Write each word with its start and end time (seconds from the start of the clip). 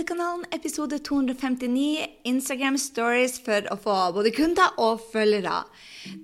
Kundekanalen, 0.00 0.44
episode 0.52 0.98
259, 0.98 2.06
Instagram 2.24 2.78
stories 2.80 3.34
for 3.44 3.66
å 3.68 3.76
få 3.76 3.96
både 4.16 4.32
kunder 4.32 4.72
og 4.80 5.02
følgere. 5.12 5.58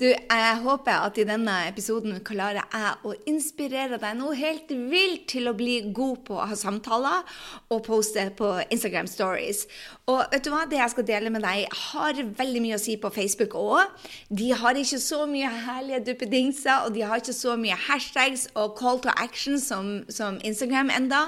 Du, 0.00 0.06
jeg 0.08 0.52
håper 0.62 1.02
at 1.04 1.18
i 1.21 1.26
denne 1.29 1.54
episoden 1.68 2.16
klarer 2.24 2.62
jeg 2.62 2.92
å 3.04 3.12
inspirere 3.28 3.98
deg 4.00 4.16
noe 4.16 4.32
helt 4.38 4.72
vilt 4.72 5.26
til 5.28 5.50
å 5.50 5.54
bli 5.58 5.74
god 5.92 6.22
på 6.24 6.38
å 6.38 6.46
ha 6.48 6.56
samtaler 6.56 7.36
og 7.68 7.82
poste 7.84 8.24
på 8.38 8.54
Instagram 8.72 9.10
stories. 9.10 9.66
Og 10.08 10.22
vet 10.32 10.46
du 10.46 10.50
hva, 10.54 10.62
det 10.70 10.80
jeg 10.80 10.95
skal 10.95 11.08
dele 11.11 11.32
med 11.34 11.45
deg, 11.45 11.66
har 11.90 12.22
veldig 12.38 12.62
mye 12.64 12.79
å 12.79 12.80
si 12.80 12.96
på 12.96 13.12
Facebook 13.12 13.58
òg. 13.61 13.93
De 14.32 14.48
har 14.56 14.80
ikke 14.80 15.02
så 15.02 15.20
mye 15.29 15.52
herlige 15.66 16.00
duppedingser, 16.08 16.86
og 16.86 16.96
de 16.96 17.04
har 17.04 17.20
ikke 17.20 17.36
så 17.36 17.58
mye 17.61 17.77
hashtags 17.90 18.48
og 18.54 18.72
call 18.80 19.02
to 19.04 19.12
action 19.20 19.61
som, 19.61 19.98
som 20.08 20.40
Instagram 20.40 20.95
enda, 20.96 21.27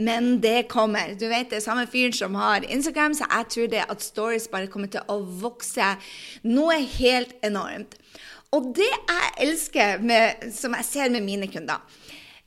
men 0.00 0.38
det 0.40 0.70
kommer. 0.72 1.12
Du 1.20 1.28
vet, 1.28 1.50
det 1.52 1.60
er 1.60 1.66
samme 1.68 1.89
fyren 1.92 2.14
som 2.16 2.38
har 2.38 2.66
Instagram, 2.66 3.14
så 3.18 3.28
jeg 3.28 3.48
tror 3.54 3.72
det 3.72 3.84
at 3.86 4.04
stories 4.04 4.48
bare 4.52 4.70
kommer 4.72 4.90
til 4.92 5.04
å 5.10 5.20
vokse 5.42 5.94
noe 6.46 6.78
helt 6.98 7.34
enormt. 7.46 7.98
Og 8.56 8.72
det 8.74 8.88
jeg 8.88 9.34
elsker, 9.46 10.00
med, 10.02 10.48
som 10.54 10.74
jeg 10.78 10.88
ser 10.88 11.12
med 11.14 11.26
mine 11.26 11.50
kunder, 11.50 11.84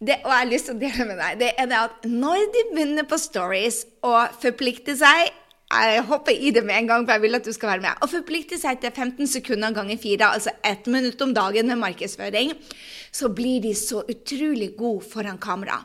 det, 0.04 0.18
og 0.26 0.34
jeg 0.34 0.40
har 0.42 0.50
lyst 0.50 0.68
til 0.68 0.76
å 0.76 0.82
dele 0.82 1.06
med 1.08 1.22
deg, 1.22 1.38
det 1.40 1.54
er 1.56 1.70
det 1.72 1.80
at 1.80 2.10
når 2.12 2.50
de 2.52 2.66
begynner 2.74 3.08
på 3.08 3.20
stories 3.22 3.86
og 4.04 4.36
forplikter 4.44 4.98
seg 5.00 5.32
jeg 5.74 6.04
hopper 6.06 6.36
i 6.38 6.52
det 6.54 6.62
med 6.66 6.76
en 6.78 6.90
gang, 6.90 7.06
for 7.06 7.16
jeg 7.16 7.24
vil 7.24 7.38
at 7.40 7.48
du 7.48 7.54
skal 7.56 7.72
være 7.72 7.84
med. 7.86 8.02
Og 8.06 8.12
forplikte 8.12 8.60
seg 8.62 8.82
til 8.82 8.92
15 8.92 9.30
sekunder 9.32 9.74
ganger 9.74 9.98
4, 9.98 10.28
altså 10.28 10.54
1 10.70 10.90
minutt 10.94 11.22
om 11.26 11.34
dagen 11.34 11.72
med 11.72 11.82
markedsføring, 11.82 12.54
så 13.14 13.30
blir 13.34 13.62
de 13.64 13.74
så 13.78 14.04
utrolig 14.10 14.74
gode 14.78 15.06
foran 15.10 15.40
kamera. 15.42 15.80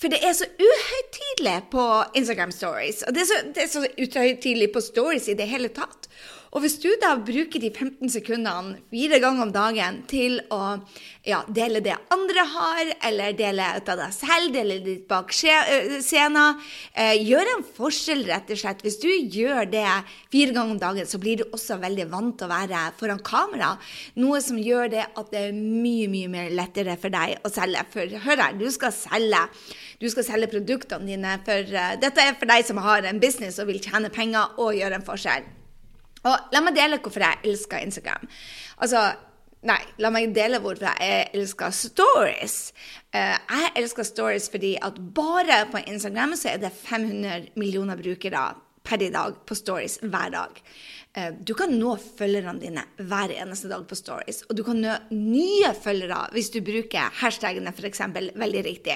For 0.00 0.12
det 0.12 0.20
er 0.24 0.34
så 0.36 0.48
uhøytidelig 0.60 1.56
på 1.72 1.86
Instagram 2.18 2.52
stories. 2.54 3.02
Og 3.06 3.14
det 3.14 3.24
er 3.24 3.30
så, 3.30 3.40
det 3.54 3.68
så 3.70 3.84
uhøytidelig 3.86 4.70
på 4.74 4.82
stories 4.84 5.28
i 5.28 5.36
det 5.38 5.48
hele 5.50 5.72
tatt. 5.74 6.10
Og 6.50 6.64
hvis 6.64 6.80
du 6.82 6.88
da 6.98 7.12
bruker 7.22 7.62
de 7.62 7.68
15 7.70 8.10
sekundene 8.10 8.80
fire 8.90 9.20
ganger 9.22 9.44
om 9.44 9.52
dagen 9.54 10.00
til 10.10 10.40
å 10.50 10.80
ja, 11.22 11.44
dele 11.46 11.78
det 11.84 11.94
andre 12.10 12.44
har, 12.54 12.90
eller 13.06 13.36
dele 13.38 13.68
ut 13.76 13.90
av 13.92 14.00
deg 14.00 14.16
selv, 14.16 14.50
dele 14.56 14.80
litt 14.82 15.04
bak 15.10 15.30
scenen, 15.30 16.58
eh, 16.90 17.20
gjør 17.22 17.52
en 17.52 17.62
forskjell, 17.76 18.24
rett 18.26 18.50
og 18.50 18.62
slett. 18.64 18.82
Hvis 18.82 18.98
du 18.98 19.06
gjør 19.10 19.70
det 19.70 19.86
fire 20.32 20.56
ganger 20.56 20.74
om 20.74 20.80
dagen, 20.82 21.06
så 21.06 21.20
blir 21.22 21.38
du 21.38 21.44
også 21.52 21.78
veldig 21.84 22.08
vant 22.10 22.34
til 22.40 22.48
å 22.48 22.54
være 22.56 22.82
foran 22.98 23.22
kamera. 23.22 23.70
Noe 24.18 24.42
som 24.42 24.58
gjør 24.58 24.90
det 24.96 25.06
at 25.06 25.30
det 25.30 25.44
er 25.52 25.54
mye, 25.54 26.10
mye 26.10 26.32
mer 26.34 26.50
lettere 26.50 26.98
for 26.98 27.14
deg 27.14 27.38
å 27.46 27.52
selge. 27.54 27.86
For 27.94 28.18
hør 28.26 28.44
her, 28.48 28.58
du 28.58 28.66
skal 28.74 28.90
selge. 28.96 29.46
Du 30.02 30.08
skal 30.10 30.26
selge 30.26 30.50
produktene 30.50 31.06
dine. 31.06 31.38
For 31.46 31.78
uh, 31.78 31.94
dette 32.00 32.26
er 32.26 32.34
for 32.34 32.50
deg 32.50 32.66
som 32.66 32.82
har 32.82 33.06
en 33.06 33.22
business 33.22 33.62
og 33.62 33.70
vil 33.70 33.82
tjene 33.84 34.10
penger 34.10 34.58
og 34.58 34.74
gjøre 34.74 34.98
en 34.98 35.06
forskjell. 35.06 35.59
Og 36.28 36.52
la 36.52 36.62
meg 36.64 36.76
dele 36.76 37.00
hvorfor 37.00 37.24
jeg 37.24 37.40
elsker 37.48 37.84
Instagram. 37.84 38.26
Altså, 38.84 39.04
nei, 39.68 39.80
la 40.02 40.10
meg 40.12 40.34
dele 40.36 40.60
hvorfor 40.60 40.90
jeg 41.00 41.30
elsker 41.36 41.72
stories. 41.76 42.58
Uh, 43.14 43.36
jeg 43.36 43.70
elsker 43.80 44.06
stories 44.06 44.50
fordi 44.52 44.74
at 44.82 45.00
bare 45.16 45.62
på 45.72 45.82
Instagram 45.86 46.36
så 46.36 46.54
er 46.54 46.64
det 46.64 46.74
500 46.76 47.54
millioner 47.60 48.00
brukere 48.00 48.50
per 48.90 49.02
i 49.06 49.12
dag 49.14 49.38
på 49.46 49.58
stories 49.58 50.00
hver 50.02 50.34
dag. 50.34 50.58
Eh, 51.12 51.32
du 51.42 51.56
kan 51.58 51.72
nå 51.74 51.96
følgerne 51.98 52.60
dine 52.62 52.84
hver 53.02 53.32
eneste 53.34 53.66
dag 53.70 53.82
på 53.90 53.96
stories. 53.98 54.44
Og 54.46 54.54
du 54.54 54.62
kan 54.62 54.78
nå 54.78 54.92
nye 55.10 55.72
følgere 55.74 56.28
hvis 56.36 56.52
du 56.54 56.60
bruker 56.62 57.10
hashtagene 57.18 57.72
f.eks. 57.74 58.04
veldig 58.38 58.62
riktig. 58.62 58.94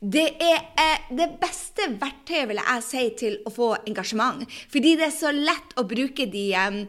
Det 0.00 0.24
er 0.42 0.64
eh, 0.74 1.04
det 1.14 1.28
beste 1.38 1.86
verktøyet, 2.00 2.48
vil 2.50 2.58
jeg 2.58 2.82
si, 2.82 3.04
til 3.20 3.36
å 3.46 3.52
få 3.54 3.68
engasjement. 3.86 4.42
Fordi 4.72 4.96
det 4.98 5.06
er 5.06 5.14
så 5.14 5.30
lett 5.30 5.76
å 5.78 5.86
bruke 5.86 6.26
de 6.26 6.48
um, 6.58 6.80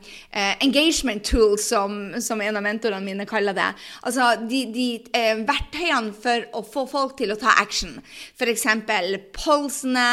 engagement 0.63 1.21
tools, 1.21 1.67
som, 1.69 2.17
som, 2.23 2.41
en 2.41 2.57
av 2.57 2.65
mentorene 2.65 3.05
mine 3.05 3.27
kaller 3.29 3.53
det. 3.53 3.67
Altså 4.09 4.31
de, 4.49 4.63
de 4.73 4.87
verktøyene 5.45 6.15
for 6.17 6.47
å 6.57 6.63
få 6.65 6.87
folk 6.89 7.17
til 7.21 7.35
å 7.35 7.37
ta 7.37 7.53
action. 7.61 7.99
F.eks. 8.33 8.65
polsene, 9.37 10.07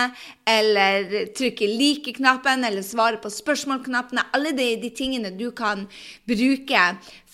eller 0.47 1.27
trykke 1.37 1.67
like-knappen, 1.69 2.65
eller 2.65 2.85
svare 2.85 3.17
på 3.23 3.31
spørsmål-knappene 3.33 4.27
alle 4.37 4.53
de, 4.57 4.67
de, 4.83 4.91
tingene 4.93 5.33
du 5.33 5.49
kan 5.57 5.87
bruke 6.29 6.83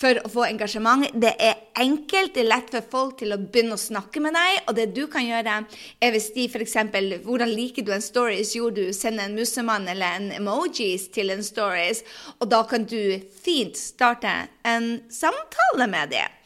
for 0.01 0.21
å 0.23 0.31
få 0.31 0.47
engasjement. 0.47 1.09
Det 1.13 1.33
er 1.43 1.59
enkelt, 1.83 2.35
det 2.37 2.45
er 2.45 2.51
lett 2.53 2.71
for 2.75 2.87
folk 2.93 3.19
til 3.21 3.35
å 3.35 3.41
begynne 3.41 3.75
å 3.75 3.83
snakke 3.83 4.23
med 4.23 4.37
deg. 4.39 4.63
Og 4.71 4.79
det 4.79 4.89
du 4.95 5.05
kan 5.11 5.27
gjøre, 5.27 5.59
er 5.99 6.15
hvis 6.15 6.31
de 6.37 6.47
f.eks. 6.47 6.79
Hvordan 7.27 7.51
liker 7.51 7.87
du 7.87 7.93
en 7.97 8.05
stories? 8.05 8.55
Jo, 8.57 8.71
du 8.71 8.93
sender 8.97 9.27
en 9.27 9.39
musemann 9.39 9.89
eller 9.91 10.21
en 10.21 10.31
emojis 10.39 11.09
til 11.15 11.35
en 11.35 11.43
stories, 11.45 12.05
og 12.39 12.51
da 12.55 12.63
kan 12.69 12.87
du 12.87 13.19
fint 13.43 13.79
starte 13.79 14.31
en 14.67 14.93
samtale 15.11 15.91
med 15.91 16.15
dem. 16.15 16.37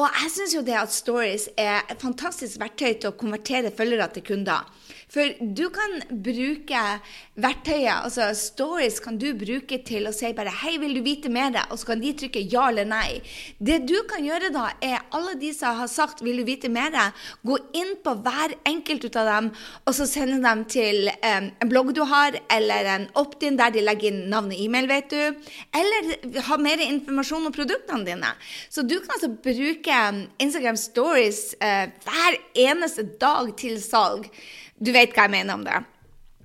Og 0.00 0.06
jeg 0.22 0.30
syns 0.32 0.54
jo 0.54 0.62
det 0.64 0.76
at 0.80 0.92
stories 0.94 1.48
er 1.60 1.82
et 1.90 2.00
fantastisk 2.00 2.60
verktøy 2.62 2.94
til 2.94 3.10
å 3.10 3.16
konvertere 3.20 3.72
følgere 3.76 4.06
til 4.14 4.24
kunder. 4.30 4.64
For 5.10 5.32
du 5.40 5.64
kan 5.74 5.96
bruke 6.22 6.80
verktøyet, 7.40 8.04
altså 8.04 8.28
stories 8.36 9.00
kan 9.02 9.16
du 9.18 9.32
bruke 9.38 9.80
til 9.86 10.06
å 10.06 10.12
si 10.14 10.30
bare 10.36 10.52
'Hei, 10.54 10.76
vil 10.78 10.94
du 10.94 11.02
vite 11.02 11.28
mer?' 11.28 11.66
Og 11.70 11.78
så 11.78 11.86
kan 11.86 12.00
de 12.00 12.12
trykke 12.14 12.46
ja 12.52 12.68
eller 12.68 12.84
nei. 12.84 13.20
Det 13.58 13.86
du 13.88 14.02
kan 14.06 14.22
gjøre 14.22 14.52
da, 14.54 14.70
er 14.82 15.02
alle 15.12 15.34
de 15.40 15.52
som 15.52 15.74
har 15.76 15.88
sagt 15.88 16.22
'Vil 16.22 16.38
du 16.38 16.44
vite 16.44 16.68
mer?' 16.68 17.12
Gå 17.44 17.58
inn 17.74 17.96
på 18.04 18.14
hver 18.22 18.54
enkelt 18.66 19.04
ut 19.04 19.16
av 19.16 19.26
dem, 19.26 19.50
og 19.86 19.94
så 19.94 20.06
sende 20.06 20.42
dem 20.42 20.64
til 20.64 21.08
um, 21.08 21.50
en 21.60 21.68
blogg 21.68 21.94
du 21.94 22.04
har, 22.04 22.38
eller 22.50 22.84
en 22.94 23.08
opt-in 23.14 23.56
der 23.56 23.70
de 23.70 23.80
legger 23.80 24.12
inn 24.12 24.30
navn 24.30 24.52
og 24.52 24.60
e-mail, 24.60 24.86
vet 24.86 25.10
du. 25.10 25.34
Eller 25.74 26.40
ha 26.40 26.56
mer 26.56 26.78
informasjon 26.78 27.46
om 27.46 27.52
produktene 27.52 28.04
dine. 28.04 28.34
Så 28.70 28.82
du 28.82 28.98
kan 29.00 29.10
altså 29.10 29.28
bruke 29.28 30.28
Instagram 30.38 30.76
stories 30.76 31.54
uh, 31.60 31.86
hver 32.04 32.38
eneste 32.54 33.02
dag 33.20 33.56
til 33.56 33.80
salg. 33.82 34.30
Du 34.80 34.92
vet 34.96 35.12
hva 35.12 35.26
jeg 35.26 35.34
mener 35.34 35.58
om 35.58 35.64
det. 35.66 35.78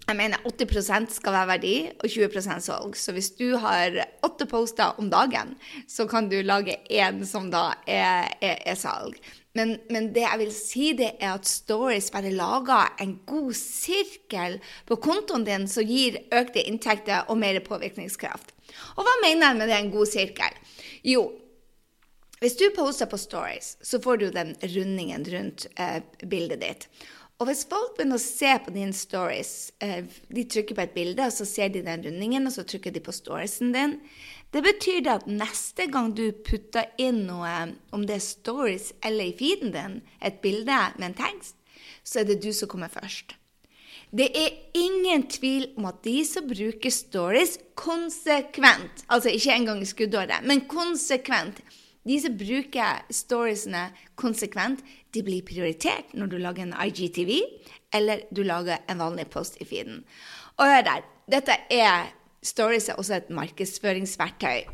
Jeg 0.05 0.17
mener 0.19 0.41
80% 0.45 1.15
skal 1.15 1.33
være 1.33 1.49
verdi 1.55 1.75
og 1.95 2.05
20% 2.11 2.61
salg. 2.67 2.97
Så 2.99 3.13
hvis 3.15 3.31
du 3.39 3.55
har 3.61 3.95
åtte 4.27 4.45
poster 4.45 4.99
om 5.01 5.07
dagen, 5.09 5.55
så 5.89 6.05
kan 6.09 6.27
du 6.29 6.37
lage 6.45 6.75
én 6.91 7.23
som 7.25 7.47
da 7.53 7.71
er, 7.87 8.27
er, 8.37 8.59
er 8.67 8.77
salg. 8.77 9.17
Men, 9.55 9.77
men, 9.87 10.11
det 10.13 10.25
jeg 10.25 10.41
vil 10.41 10.51
si, 10.51 10.89
det 10.99 11.13
er 11.15 11.37
at 11.37 11.47
Stories 11.47 12.11
bare 12.11 12.33
lager 12.35 12.91
en 13.01 13.15
god 13.25 13.55
sirkel 13.55 14.59
på 14.85 14.99
kontoen 14.99 15.47
din 15.47 15.65
som 15.71 15.87
gir 15.87 16.19
økte 16.35 16.65
inntekter 16.67 17.31
og 17.31 17.39
mer 17.39 17.61
påvirkningskraft. 17.63 18.51
Og 18.99 19.07
hva 19.07 19.15
mener 19.23 19.47
jeg 19.47 19.61
med 19.61 19.71
det 19.71 19.79
en 19.79 19.93
god 19.95 20.11
sirkel? 20.11 20.61
Jo, 21.07 21.29
hvis 22.43 22.59
du 22.59 22.67
poster 22.75 23.07
på 23.09 23.17
Stories, 23.17 23.77
så 23.81 23.97
får 24.03 24.21
du 24.21 24.27
den 24.35 24.51
rundingen 24.75 25.23
rundt 25.31 25.69
eh, 25.79 26.03
bildet 26.27 26.61
ditt. 26.61 26.89
Og 27.35 27.49
hvis 27.49 27.65
folk 27.67 27.97
begynner 27.97 28.15
å 28.15 28.23
se 28.23 28.51
på 28.63 28.71
dine 28.71 28.95
stories, 28.95 29.73
eh, 29.83 30.05
de 30.31 30.43
trykker 30.47 30.77
på 30.77 30.83
et 30.85 30.93
bilde, 30.95 31.25
og 31.25 31.33
så 31.35 31.47
ser 31.47 31.73
de 31.73 31.81
den 31.83 32.05
rundingen, 32.05 32.47
og 32.47 32.53
så 32.55 32.63
trykker 32.63 32.93
de 32.95 33.01
på 33.03 33.11
storiesen 33.15 33.73
din, 33.75 33.97
det 34.55 34.61
betyr 34.63 35.01
det 35.03 35.11
at 35.11 35.27
neste 35.27 35.89
gang 35.91 36.13
du 36.15 36.29
putter 36.47 36.87
inn 37.01 37.25
noe, 37.27 37.75
om 37.91 38.05
det 38.07 38.21
er 38.21 38.23
stories 38.23 38.93
eller 39.03 39.27
i 39.27 39.35
feeden 39.35 39.73
din, 39.75 39.97
et 40.23 40.39
bilde 40.39 40.77
med 40.95 41.09
en 41.09 41.17
tekst, 41.19 41.57
så 42.07 42.21
er 42.21 42.29
det 42.29 42.39
du 42.45 42.53
som 42.55 42.71
kommer 42.71 42.93
først. 42.93 43.35
Det 44.15 44.29
er 44.31 44.53
ingen 44.77 45.25
tvil 45.27 45.73
om 45.75 45.89
at 45.89 45.99
de 46.05 46.21
som 46.23 46.45
bruker 46.47 46.93
stories 46.93 47.57
konsekvent, 47.75 49.03
altså 49.11 49.33
ikke 49.33 49.57
engang 49.57 49.81
i 49.83 49.89
skuddåret, 49.89 50.45
men 50.47 50.69
konsekvent, 50.71 51.59
de 52.05 52.19
som 52.21 52.35
bruker 52.37 53.01
storiesene 53.13 53.87
konsekvent, 54.19 54.83
de 55.13 55.23
blir 55.25 55.45
prioritert 55.47 56.13
når 56.13 56.31
du 56.31 56.37
lager 56.41 56.67
en 56.67 56.75
IGTV 56.85 57.33
eller 57.95 58.25
du 58.35 58.43
lager 58.45 58.83
en 58.91 59.01
vanlig 59.01 59.27
post 59.33 59.57
i 59.63 59.67
feeden. 59.67 60.03
Og 60.59 60.69
hør 60.69 60.85
der, 60.85 61.05
dette 61.31 61.57
er 61.73 62.11
stories 62.45 62.89
er 62.91 62.99
også 63.01 63.17
et 63.17 63.31
markedsføringsverktøy. 63.33 64.67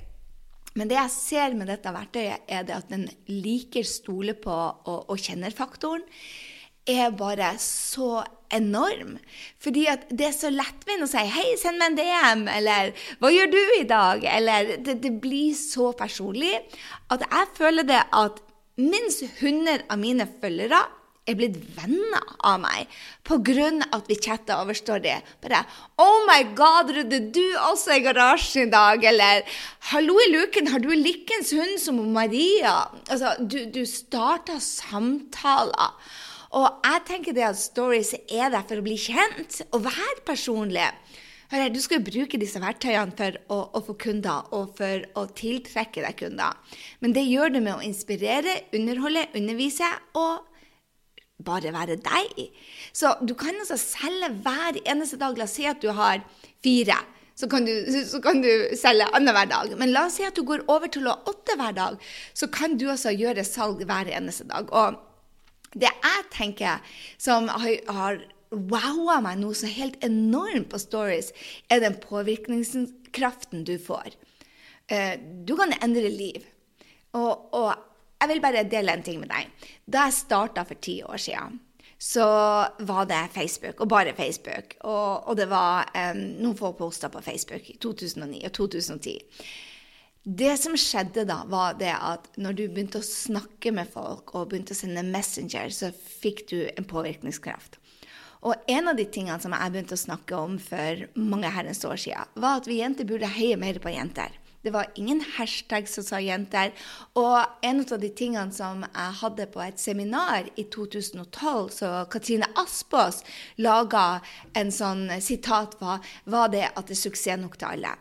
Men 0.75 0.87
det 0.87 0.95
jeg 0.95 1.13
ser 1.13 1.55
med 1.57 1.67
dette 1.71 1.91
verktøyet, 1.91 2.45
er 2.47 2.67
det 2.67 2.77
at 2.77 2.91
den 2.91 3.07
liker 3.27 3.87
stole 3.87 4.35
på 4.39 4.51
og, 4.51 5.09
og 5.11 5.17
kjenner 5.19 5.55
faktoren 5.55 6.03
er 6.89 7.11
bare 7.15 7.53
så 7.61 8.21
enorm. 8.55 9.17
Fordi 9.61 9.85
at 9.91 10.07
det 10.09 10.27
er 10.27 10.35
så 10.35 10.51
lettvint 10.53 11.05
å 11.05 11.09
si 11.09 11.17
'Hei, 11.17 11.57
send 11.57 11.79
meg 11.79 11.91
en 11.91 11.99
DM', 11.99 12.47
eller 12.57 12.93
'Hva 13.19 13.31
gjør 13.31 13.51
du 13.51 13.61
i 13.79 13.83
dag?' 13.83 14.23
Eller 14.23 14.77
det, 14.77 15.01
det 15.01 15.21
blir 15.21 15.53
så 15.53 15.91
personlig 15.97 16.59
at 17.09 17.19
jeg 17.19 17.47
føler 17.57 17.83
det 17.83 18.03
at 18.13 18.41
minst 18.77 19.23
100 19.41 19.83
av 19.89 19.99
mine 19.99 20.27
følgere 20.41 20.81
er 21.29 21.37
blitt 21.37 21.57
venner 21.75 22.23
av 22.43 22.59
meg 22.63 22.89
pga. 23.27 23.85
at 23.93 24.07
vi 24.07 24.15
chatta 24.15 24.61
over 24.61 24.73
story. 24.73 25.21
Bare 25.41 25.65
'Oh 25.97 26.25
my 26.27 26.55
God, 26.55 26.89
Rudde, 26.95 27.31
du 27.31 27.57
også 27.57 27.97
i 27.97 28.03
garasjen 28.03 28.67
i 28.67 28.71
dag?' 28.71 29.03
Eller 29.03 29.43
'Hallo 29.91 30.17
i 30.17 30.31
luken, 30.31 30.67
har 30.67 30.79
du 30.79 30.89
likens 30.89 31.51
hund 31.51 31.79
som 31.79 31.95
Maria?' 32.13 32.89
Altså, 33.09 33.35
du, 33.39 33.65
du 33.65 33.85
starter 33.85 34.59
samtaler. 34.59 35.93
Og 36.57 36.83
jeg 36.83 37.03
tenker 37.07 37.35
det 37.35 37.47
at 37.47 37.59
stories 37.59 38.13
er 38.27 38.51
der 38.51 38.63
for 38.67 38.81
å 38.81 38.85
bli 38.85 38.97
kjent 38.99 39.61
og 39.71 39.85
være 39.85 40.23
personlig. 40.27 40.87
Hør 41.51 41.65
her, 41.65 41.71
Du 41.71 41.81
skal 41.83 41.99
jo 41.99 42.07
bruke 42.07 42.39
disse 42.39 42.59
verktøyene 42.63 43.15
for 43.15 43.35
å, 43.51 43.57
å, 43.75 43.81
få 43.83 43.95
kunder 43.99 44.47
og 44.55 44.75
for 44.77 45.03
å 45.19 45.25
tiltrekke 45.35 46.03
deg 46.03 46.15
kunder. 46.19 46.55
Men 47.03 47.15
det 47.15 47.25
gjør 47.27 47.51
du 47.55 47.59
med 47.59 47.75
å 47.75 47.83
inspirere, 47.83 48.69
underholde, 48.75 49.25
undervise 49.35 49.89
og 50.19 50.47
bare 51.43 51.73
være 51.75 51.99
deg. 52.03 52.45
Så 52.95 53.15
du 53.23 53.33
kan 53.35 53.55
altså 53.59 53.79
selge 53.79 54.31
hver 54.43 54.79
eneste 54.85 55.19
dag. 55.19 55.35
La 55.39 55.47
oss 55.47 55.57
si 55.59 55.67
at 55.67 55.83
du 55.83 55.91
har 55.95 56.23
fire. 56.63 56.99
Så 57.35 57.47
kan, 57.49 57.65
du, 57.65 57.71
så 58.05 58.19
kan 58.23 58.43
du 58.43 58.51
selge 58.77 59.07
annenhver 59.15 59.47
dag. 59.49 59.71
Men 59.79 59.91
la 59.95 60.05
oss 60.07 60.19
si 60.19 60.27
at 60.27 60.35
du 60.37 60.43
går 60.47 60.67
over 60.71 60.91
til 60.91 61.07
å 61.07 61.15
ha 61.15 61.31
åtte 61.31 61.55
hver 61.59 61.75
dag. 61.75 61.95
Så 62.37 62.51
kan 62.53 62.75
du 62.77 62.89
altså 62.91 63.11
gjøre 63.15 63.47
salg 63.47 63.81
hver 63.87 64.11
eneste 64.13 64.47
dag. 64.51 64.71
Og 64.71 64.99
det 65.73 65.89
jeg 65.91 66.27
tenker 66.33 66.97
som 67.21 67.47
har, 67.51 68.23
wowa 68.51 69.19
meg 69.23 69.39
noe 69.39 69.55
så 69.55 69.69
helt 69.71 70.01
enormt 70.03 70.69
på 70.71 70.79
stories, 70.81 71.31
er 71.71 71.83
den 71.83 71.95
påvirkningskraften 72.03 73.63
du 73.67 73.77
får. 73.79 74.11
Eh, 74.91 75.15
du 75.19 75.55
kan 75.55 75.73
endre 75.79 76.11
liv. 76.11 76.43
Og, 77.15 77.47
og 77.55 77.71
jeg 78.21 78.29
vil 78.31 78.43
bare 78.43 78.67
dele 78.69 78.93
en 78.95 79.03
ting 79.03 79.19
med 79.21 79.31
deg. 79.31 79.49
Da 79.87 80.07
jeg 80.07 80.19
starta 80.19 80.65
for 80.67 80.79
ti 80.83 80.99
år 81.03 81.19
siden, 81.21 81.59
så 82.01 82.25
var 82.79 83.05
det 83.05 83.29
Facebook, 83.33 83.81
og 83.81 83.89
bare 83.89 84.15
Facebook. 84.17 84.75
Og, 84.79 85.27
og 85.27 85.37
det 85.37 85.47
var 85.49 85.91
um, 85.93 86.21
noen 86.41 86.57
få 86.57 86.71
poster 86.73 87.11
på 87.13 87.21
Facebook 87.21 87.69
i 87.69 87.77
2009 87.77 88.41
og 88.47 88.53
2010. 88.57 89.19
Det 90.21 90.53
som 90.61 90.75
skjedde 90.77 91.23
da, 91.25 91.39
var 91.49 91.79
det 91.79 91.95
at 91.97 92.27
når 92.37 92.53
du 92.53 92.67
begynte 92.69 92.99
å 93.01 93.05
snakke 93.05 93.71
med 93.73 93.89
folk 93.89 94.35
og 94.37 94.51
begynte 94.51 94.75
å 94.75 94.77
sende 94.77 95.01
Messenger, 95.07 95.71
så 95.73 95.89
fikk 95.91 96.43
du 96.51 96.59
en 96.75 96.85
påvirkningskraft. 96.85 97.79
Og 98.45 98.53
en 98.69 98.91
av 98.91 98.99
de 98.99 99.07
tingene 99.09 99.41
som 99.41 99.53
jeg 99.57 99.73
begynte 99.73 99.97
å 99.97 100.01
snakke 100.01 100.37
om 100.37 100.59
for 100.61 101.01
mange 101.17 101.49
herrens 101.49 101.81
år 101.89 101.97
siden, 102.03 102.29
var 102.37 102.61
at 102.61 102.69
vi 102.69 102.77
jenter 102.83 103.09
burde 103.09 103.29
heie 103.33 103.57
mer 103.57 103.81
på 103.81 103.93
jenter. 103.95 104.37
Det 104.61 104.69
var 104.75 104.93
ingen 104.93 105.23
hashtag 105.39 105.89
som 105.89 106.05
sa 106.05 106.19
jenter. 106.21 106.69
Og 107.17 107.65
en 107.65 107.81
av 107.81 107.97
de 107.97 108.13
tingene 108.13 108.53
som 108.53 108.85
jeg 108.85 109.17
hadde 109.23 109.49
på 109.49 109.65
et 109.65 109.81
seminar 109.81 110.51
i 110.53 110.67
2012, 110.69 111.73
så 111.81 111.91
Katrine 112.13 112.49
Aspås 112.61 113.23
laga 113.57 114.21
en 114.53 114.69
sånn 114.69 115.07
sitat 115.17 115.79
på, 115.81 115.97
var 116.29 116.53
det 116.53 116.67
at 116.69 116.85
det 116.85 116.99
er 116.99 117.03
suksess 117.07 117.41
nok 117.41 117.57
til 117.57 117.73
alle. 117.73 117.97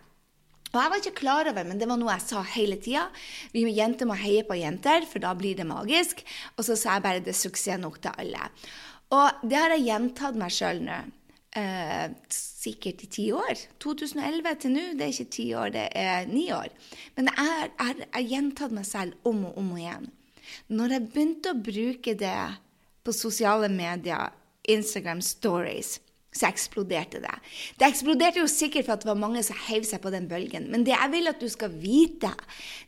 Og 0.70 0.78
jeg 0.78 0.90
var 0.92 1.00
ikke 1.02 1.18
klar 1.18 1.50
over, 1.50 1.66
men 1.66 1.80
det 1.80 1.88
var 1.90 1.98
noe 1.98 2.14
jeg 2.14 2.26
sa 2.28 2.42
hele 2.54 2.78
tida. 2.82 3.08
Vi 3.54 3.64
jenter 3.74 4.06
må 4.06 4.18
heie 4.18 4.44
på 4.46 4.58
jenter, 4.58 5.06
for 5.10 5.22
da 5.22 5.34
blir 5.38 5.58
det 5.58 5.66
magisk. 5.66 6.22
Og 6.56 6.66
så 6.66 6.78
sa 6.78 6.96
jeg 6.96 7.06
bare 7.06 7.24
det 7.24 7.34
er 7.34 7.40
suksess 7.40 7.82
nok 7.82 7.98
til 8.04 8.14
alle. 8.22 8.50
Og 9.10 9.42
det 9.42 9.58
har 9.58 9.74
jeg 9.74 9.88
gjentatt 9.88 10.38
meg 10.38 10.54
sjøl 10.54 10.84
nå 10.86 11.00
eh, 11.56 12.10
sikkert 12.30 13.04
i 13.04 13.10
ti 13.10 13.26
år. 13.34 13.58
2011 13.82 14.56
til 14.62 14.74
nå, 14.74 14.84
det 14.98 15.06
er 15.06 15.14
ikke 15.14 15.36
ti 15.36 15.46
år, 15.56 15.72
det 15.74 15.86
er 15.98 16.30
ni 16.30 16.46
år. 16.54 16.70
Men 17.16 17.30
jeg 17.32 17.70
har 17.80 18.26
gjentatt 18.26 18.74
meg 18.74 18.86
selv 18.88 19.28
om 19.28 19.44
og 19.50 19.58
om 19.60 19.72
igjen. 19.78 20.10
Når 20.70 20.96
jeg 20.96 21.08
begynte 21.08 21.54
å 21.54 21.62
bruke 21.62 22.14
det 22.18 22.36
på 23.06 23.14
sosiale 23.14 23.70
medier, 23.72 24.30
Instagram 24.70 25.22
stories, 25.24 25.98
så 26.32 26.46
eksploderte 26.50 27.22
det. 27.24 27.34
Det 27.78 27.88
eksploderte 27.88 28.42
jo 28.42 28.50
sikkert 28.50 28.86
for 28.86 28.94
at 28.94 29.04
det 29.04 29.10
var 29.10 29.18
mange 29.18 29.42
som 29.46 29.58
heiv 29.66 29.86
seg 29.88 30.02
på 30.04 30.12
den 30.14 30.28
bølgen. 30.30 30.68
Men 30.70 30.86
det 30.86 30.94
jeg 30.94 31.12
vil 31.14 31.32
at 31.32 31.42
du 31.42 31.48
skal 31.50 31.74
vite, 31.74 32.32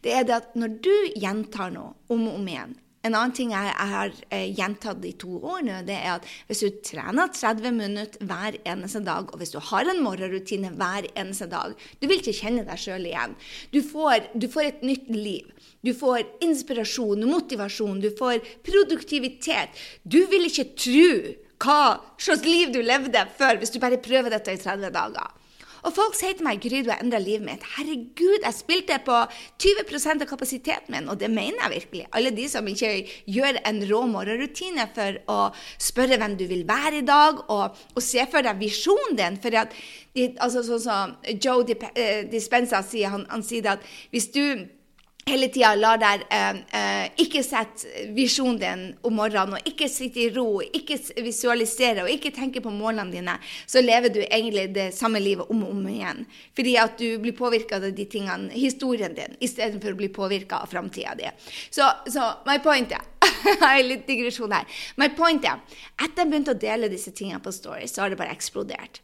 det 0.04 0.14
er 0.14 0.28
det 0.28 0.38
at 0.38 0.56
når 0.58 0.78
du 0.84 0.94
gjentar 1.18 1.74
noe 1.74 1.96
om 2.12 2.28
og 2.28 2.38
om 2.38 2.48
igjen, 2.48 2.78
en 3.02 3.16
annen 3.18 3.34
ting 3.34 3.50
jeg, 3.50 3.70
har 3.74 4.12
eh, 4.30 4.48
gjentatt 4.54 5.02
i 5.06 5.14
to 5.18 5.34
år 5.40 5.64
nå, 5.66 5.80
det 5.88 5.96
er 5.96 6.20
at 6.20 6.26
hvis 6.46 6.62
du 6.62 6.78
trener 6.86 7.32
30 7.34 7.74
minutter 7.74 8.28
hver 8.28 8.58
eneste 8.62 9.02
dag, 9.02 9.26
og 9.26 9.40
hvis 9.40 9.54
du 9.54 9.58
har 9.58 9.90
en 9.90 10.02
morgenrutine 10.04 10.70
hver 10.78 11.08
eneste 11.18 11.48
dag 11.50 11.74
Du 11.98 12.06
vil 12.06 12.20
ikke 12.20 12.36
kjenne 12.36 12.62
deg 12.66 12.78
sjøl 12.78 13.06
igjen. 13.08 13.34
Du 13.74 13.80
får, 13.82 14.30
du 14.38 14.46
får, 14.50 14.62
et 14.62 14.84
nytt 14.86 15.10
liv. 15.10 15.50
Du 15.82 15.90
får 15.98 16.22
inspirasjon, 16.44 17.26
motivasjon, 17.26 17.98
du 18.02 18.10
får 18.14 18.38
produktivitet. 18.66 19.74
Du 20.06 20.20
vil 20.30 20.46
ikke 20.46 20.70
tro 20.78 21.10
hva 21.62 22.00
slags 22.20 22.44
liv 22.46 22.72
du 22.74 22.80
levde 22.82 23.22
før 23.38 23.60
hvis 23.60 23.72
du 23.74 23.80
bare 23.82 24.00
prøver 24.02 24.34
dette 24.34 24.54
i 24.54 24.60
30 24.60 24.92
dager. 24.94 25.38
Og 25.82 25.90
folk 25.96 26.14
sier 26.14 26.36
til 26.38 26.46
meg 26.46 26.60
Gry, 26.62 26.84
du 26.84 26.92
har 26.92 27.00
endra 27.02 27.18
livet 27.18 27.42
mitt. 27.42 27.64
Herregud, 27.74 28.44
jeg 28.44 28.54
spilte 28.54 29.00
på 29.02 29.16
20% 29.64 30.22
av 30.22 30.28
kapasiteten 30.30 30.94
min, 30.94 31.08
og 31.10 31.18
det 31.18 31.30
mener 31.32 31.58
jeg 31.64 31.72
virkelig. 31.72 32.04
Alle 32.14 32.30
de 32.34 32.44
som 32.50 32.68
ikke 32.70 32.92
gjør 33.34 33.58
en 33.66 33.80
rå 33.90 34.02
morgenrutine 34.12 34.86
for 34.94 35.18
å 35.32 35.38
spørre 35.82 36.20
hvem 36.22 36.36
du 36.38 36.46
vil 36.50 36.62
være 36.68 37.00
i 37.00 37.06
dag, 37.06 37.42
og, 37.50 37.80
og 37.96 38.04
se 38.04 38.22
for 38.30 38.46
deg 38.46 38.62
visjonen 38.62 39.18
din. 39.18 39.40
For 39.42 39.58
at, 39.58 39.74
altså, 40.36 40.62
sånn 40.68 40.84
som 40.86 41.16
Joe 41.42 41.66
Dispenza 42.30 42.84
sier, 42.86 43.10
han, 43.16 43.26
han 43.32 43.42
sier 43.46 43.74
at 43.74 43.90
hvis 44.14 44.30
du 44.30 44.44
hele 45.28 45.48
tida 45.52 45.72
la 45.78 45.92
deg 46.00 46.24
eh, 46.34 46.58
eh, 46.78 47.04
ikke 47.22 47.42
sette 47.46 48.06
visjonen 48.16 48.58
din 48.60 48.82
om 49.06 49.14
morgenen, 49.16 49.56
og 49.58 49.68
ikke 49.68 49.88
sitte 49.90 50.24
i 50.24 50.30
ro, 50.34 50.60
ikke 50.62 50.98
visualisere 51.22 52.04
og 52.04 52.10
ikke 52.12 52.32
tenke 52.34 52.62
på 52.64 52.72
målene 52.74 53.14
dine, 53.14 53.36
så 53.66 53.82
lever 53.84 54.12
du 54.12 54.20
egentlig 54.24 54.68
det 54.74 54.88
samme 54.96 55.22
livet 55.22 55.50
om 55.52 55.62
og 55.66 55.76
om 55.76 55.86
igjen. 55.92 56.24
Fordi 56.58 56.74
at 56.82 56.98
du 56.98 57.06
blir 57.22 57.36
påvirka 57.38 57.78
av 57.78 57.88
de 57.94 58.08
tingene, 58.10 58.50
historien 58.56 59.14
din, 59.16 59.38
istedenfor 59.40 59.94
å 59.94 60.00
bli 60.02 60.10
påvirka 60.12 60.62
av 60.62 60.72
framtida 60.72 61.14
di. 61.18 61.30
Så, 61.70 61.86
så 62.10 62.32
my 62.48 62.58
point 62.64 62.92
er 62.96 63.08
jeg 63.46 63.60
har 63.62 63.80
litt 63.86 64.04
digresjon 64.06 64.52
her. 64.54 64.66
My 65.00 65.08
point 65.16 65.46
er, 65.48 65.62
etter 65.98 66.24
jeg 66.24 66.30
begynte 66.30 66.54
å 66.54 66.62
dele 66.66 66.90
disse 66.92 67.14
tingene 67.14 67.42
på 67.42 67.54
Story, 67.54 67.88
så 67.90 68.04
har 68.04 68.12
det 68.12 68.20
bare 68.20 68.34
eksplodert. 68.34 69.02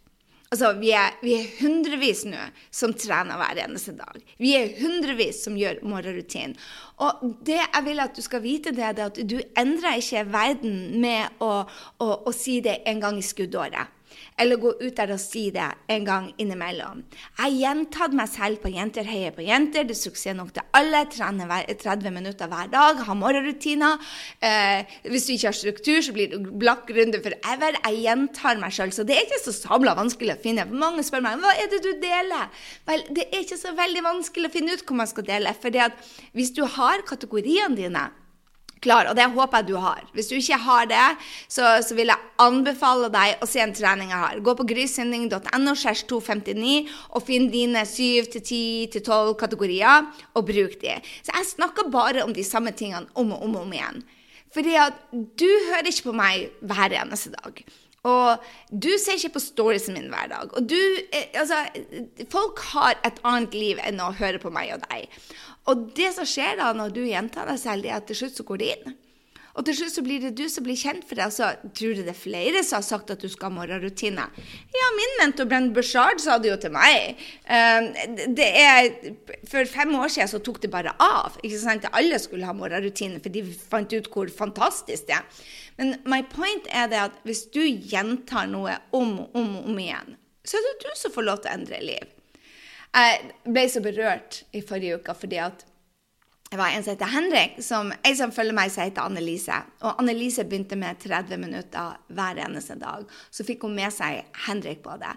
Altså, 0.49 0.71
vi 0.81 0.95
er, 0.97 1.13
vi 1.21 1.35
er, 1.37 1.49
hundrevis 1.59 2.23
nå 2.25 2.47
som 2.73 2.95
trener 2.97 3.37
hver 3.37 3.59
eneste 3.67 3.93
dag. 3.99 4.17
Vi 4.41 4.55
er 4.57 4.71
hundrevis 4.79 5.43
som 5.45 5.59
gjør 5.61 5.83
morgenrutinen. 5.85 6.57
Og 7.05 7.21
det 7.45 7.59
jeg 7.61 7.85
vil 7.85 8.01
at 8.01 8.17
du 8.17 8.25
skal 8.25 8.43
vite, 8.43 8.73
det 8.73 8.87
er 8.87 9.03
at 9.05 9.21
du 9.29 9.37
endrer 9.61 10.01
ikke 10.01 10.25
verden 10.33 10.79
med 11.03 11.45
å, 11.45 11.53
å, 12.01 12.09
å 12.25 12.33
si 12.33 12.63
det 12.65 12.81
en 12.89 13.05
gang 13.05 13.21
i 13.21 13.27
skuddåret 13.27 13.98
eller 14.39 14.61
gå 14.61 14.73
ut 14.81 14.97
der 14.97 15.13
og 15.15 15.21
si 15.23 15.49
det 15.55 15.67
en 15.91 16.05
gang 16.07 16.29
innimellom. 16.39 17.03
Jeg 17.39 17.43
har 17.43 17.57
gjentatt 17.63 18.17
meg 18.17 18.31
selv 18.33 18.63
på 18.63 18.73
Jenter 18.73 19.07
heier 19.09 19.35
på 19.35 19.45
jenter. 19.47 19.87
Det 19.89 19.97
er 19.97 20.01
suksess 20.01 20.37
nok 20.39 20.53
til 20.57 20.67
alle. 20.79 21.05
Trene 21.13 21.47
30 21.69 22.15
minutter 22.15 22.51
hver 22.51 22.71
dag. 22.73 23.03
Ha 23.07 23.17
morgenrutiner. 23.19 23.99
Eh, 24.45 24.99
hvis 25.09 25.27
du 25.27 25.35
ikke 25.35 25.51
har 25.51 25.59
struktur, 25.59 26.01
så 26.05 26.15
blir 26.15 26.31
det 26.33 26.43
blakk 26.61 26.91
runde 26.95 27.23
forever. 27.25 27.81
Jeg 27.85 28.05
gjentar 28.05 28.63
meg 28.63 28.75
selv. 28.77 28.95
Så 28.97 29.07
det 29.09 29.17
er 29.17 29.27
ikke 29.27 29.43
så 29.47 29.57
sabla 29.57 29.97
vanskelig 29.99 30.37
å 30.37 30.43
finne. 30.43 30.69
Mange 30.69 31.05
spør 31.07 31.25
meg 31.27 31.43
hva 31.43 31.55
er 31.57 31.71
det 31.73 31.83
du 31.85 31.93
deler. 32.03 32.49
Vel, 32.89 33.05
det 33.15 33.29
er 33.29 33.45
ikke 33.45 33.61
så 33.61 33.75
veldig 33.79 34.07
vanskelig 34.07 34.51
å 34.51 34.55
finne 34.55 34.77
ut 34.77 34.87
hvor 34.87 35.01
man 35.03 35.11
skal 35.11 35.27
dele. 35.29 35.55
For 35.59 35.83
hvis 36.37 36.55
du 36.57 36.65
har 36.79 37.07
kategoriene 37.09 37.77
dine 37.79 38.09
klar, 38.89 39.11
og 39.11 39.17
det 39.19 39.29
håper 39.35 39.61
jeg 39.61 39.69
du 39.69 39.77
har. 39.83 40.03
Hvis 40.17 40.31
du 40.31 40.37
ikke 40.39 40.59
har 40.65 40.89
det, 40.91 41.07
så, 41.47 41.79
så 41.85 41.97
vil 41.99 42.13
jeg 42.13 42.31
anbefale 42.43 43.11
deg 43.13 43.43
å 43.45 43.49
se 43.49 43.63
en 43.63 43.75
trening 43.77 44.13
jeg 44.15 44.23
har. 44.25 44.43
Gå 44.45 44.55
på 44.59 44.69
grysynding.no 44.73 45.75
259 45.79 46.93
og 47.13 47.25
finn 47.27 47.51
dine 47.53 47.85
7-10-12 47.89 49.35
kategorier, 49.41 50.09
og 50.35 50.47
bruk 50.49 50.79
de. 50.83 50.97
Så 51.23 51.35
jeg 51.35 51.51
snakker 51.55 51.93
bare 51.93 52.25
om 52.25 52.33
de 52.35 52.47
samme 52.47 52.73
tingene 52.77 53.11
om 53.19 53.35
og 53.37 53.45
om, 53.45 53.59
og 53.59 53.67
om 53.67 53.77
igjen. 53.77 54.07
Fordi 54.55 54.79
at 54.81 54.97
du 55.13 55.49
hører 55.69 55.91
ikke 55.91 56.09
på 56.09 56.17
meg 56.17 56.49
hver 56.65 56.95
eneste 57.03 57.35
dag. 57.35 57.61
Og 58.09 58.45
du 58.71 58.91
ser 59.01 59.19
ikke 59.19 59.35
på 59.37 59.43
storiesen 59.43 59.97
min 59.99 60.09
hver 60.13 60.31
dag. 60.31 60.53
Og 60.57 60.69
du, 60.71 60.79
eh, 61.13 61.29
altså, 61.35 61.65
folk 62.31 62.63
har 62.73 62.97
et 63.05 63.19
annet 63.27 63.57
liv 63.59 63.81
enn 63.85 64.01
å 64.01 64.15
høre 64.17 64.41
på 64.41 64.53
meg 64.55 64.73
og 64.77 64.85
deg. 64.87 65.11
Og 65.69 65.91
det 65.97 66.15
som 66.17 66.29
skjer 66.29 66.57
da 66.61 66.73
når 66.77 66.95
du 66.97 67.03
gjentar 67.05 67.49
deg 67.51 67.61
selv, 67.61 67.87
er 67.87 67.99
at 67.99 68.09
til 68.09 68.23
slutt 68.23 68.41
så 68.41 68.47
går 68.49 68.63
det 68.63 68.73
inn. 68.77 68.97
Og 69.59 69.67
til 69.67 69.75
slutt 69.75 69.97
så 69.97 70.03
blir 70.07 70.23
det 70.23 70.37
du 70.39 70.45
som 70.47 70.63
blir 70.63 70.79
kjent 70.79 71.03
for 71.09 71.19
deg. 71.19 71.33
Så 71.35 71.49
tror 71.75 71.97
du 71.97 72.05
det 72.07 72.13
er 72.13 72.19
flere 72.19 72.63
som 72.63 72.79
har 72.79 72.87
sagt 72.87 73.11
at 73.11 73.23
du 73.23 73.27
skal 73.31 73.51
ha 73.51 73.57
morgenrutine? 73.57 74.27
Ja, 74.79 74.91
min 74.95 75.15
mentor 75.19 75.49
Brenn 75.51 75.73
Bushard 75.75 76.23
sa 76.23 76.37
det 76.39 76.53
jo 76.53 76.59
til 76.63 76.73
meg. 76.77 77.19
Ehm, 77.51 77.89
det 78.39 78.49
er, 78.63 78.93
for 79.51 79.67
fem 79.69 79.97
år 79.99 80.13
siden 80.15 80.31
så 80.31 80.41
tok 80.47 80.63
det 80.63 80.71
bare 80.71 80.95
av. 81.03 81.41
ikke 81.43 81.59
sant? 81.59 81.89
Alle 81.91 82.21
skulle 82.23 82.47
ha 82.47 82.55
morgenrutine, 82.55 83.19
for 83.25 83.35
de 83.35 83.43
fant 83.43 83.97
ut 83.97 84.11
hvor 84.15 84.31
fantastisk 84.31 85.11
det 85.11 85.19
er. 85.19 85.43
Men 85.79 85.97
my 86.07 86.23
point 86.31 86.71
er 86.71 86.87
det 86.91 87.03
at 87.09 87.19
hvis 87.27 87.49
du 87.55 87.65
gjentar 87.67 88.47
noe 88.51 88.79
om 88.95 89.19
og 89.25 89.37
om, 89.39 89.53
om 89.73 89.83
igjen, 89.83 90.15
så 90.47 90.59
er 90.59 90.69
det 90.69 90.87
du 90.87 90.91
som 90.99 91.15
får 91.15 91.27
lov 91.27 91.43
til 91.43 91.51
å 91.51 91.59
endre 91.59 91.83
liv. 91.83 92.18
Jeg 92.95 93.33
ble 93.45 93.65
så 93.69 93.83
berørt 93.85 94.43
i 94.57 94.63
forrige 94.65 95.01
uke 95.01 95.15
fordi 95.19 95.41
at 95.45 95.65
det 96.49 96.57
var 96.57 96.73
en 96.73 96.81
som 96.81 96.95
heter 96.95 97.13
Henrik, 97.13 97.59
som 97.61 97.91
ei 97.93 98.15
som 98.17 98.33
følger 98.33 98.57
meg, 98.57 98.71
som 98.73 98.87
heter 98.87 99.05
Annelise. 99.05 99.59
Og 99.85 99.99
Annelise 100.01 100.47
begynte 100.49 100.79
med 100.81 100.97
30 101.03 101.37
minutter 101.43 101.99
hver 102.09 102.41
eneste 102.41 102.79
dag. 102.81 103.05
Så 103.29 103.45
fikk 103.45 103.67
hun 103.67 103.77
med 103.77 103.93
seg 103.93 104.23
Henrik 104.47 104.81
på 104.85 104.97
det. 104.97 105.13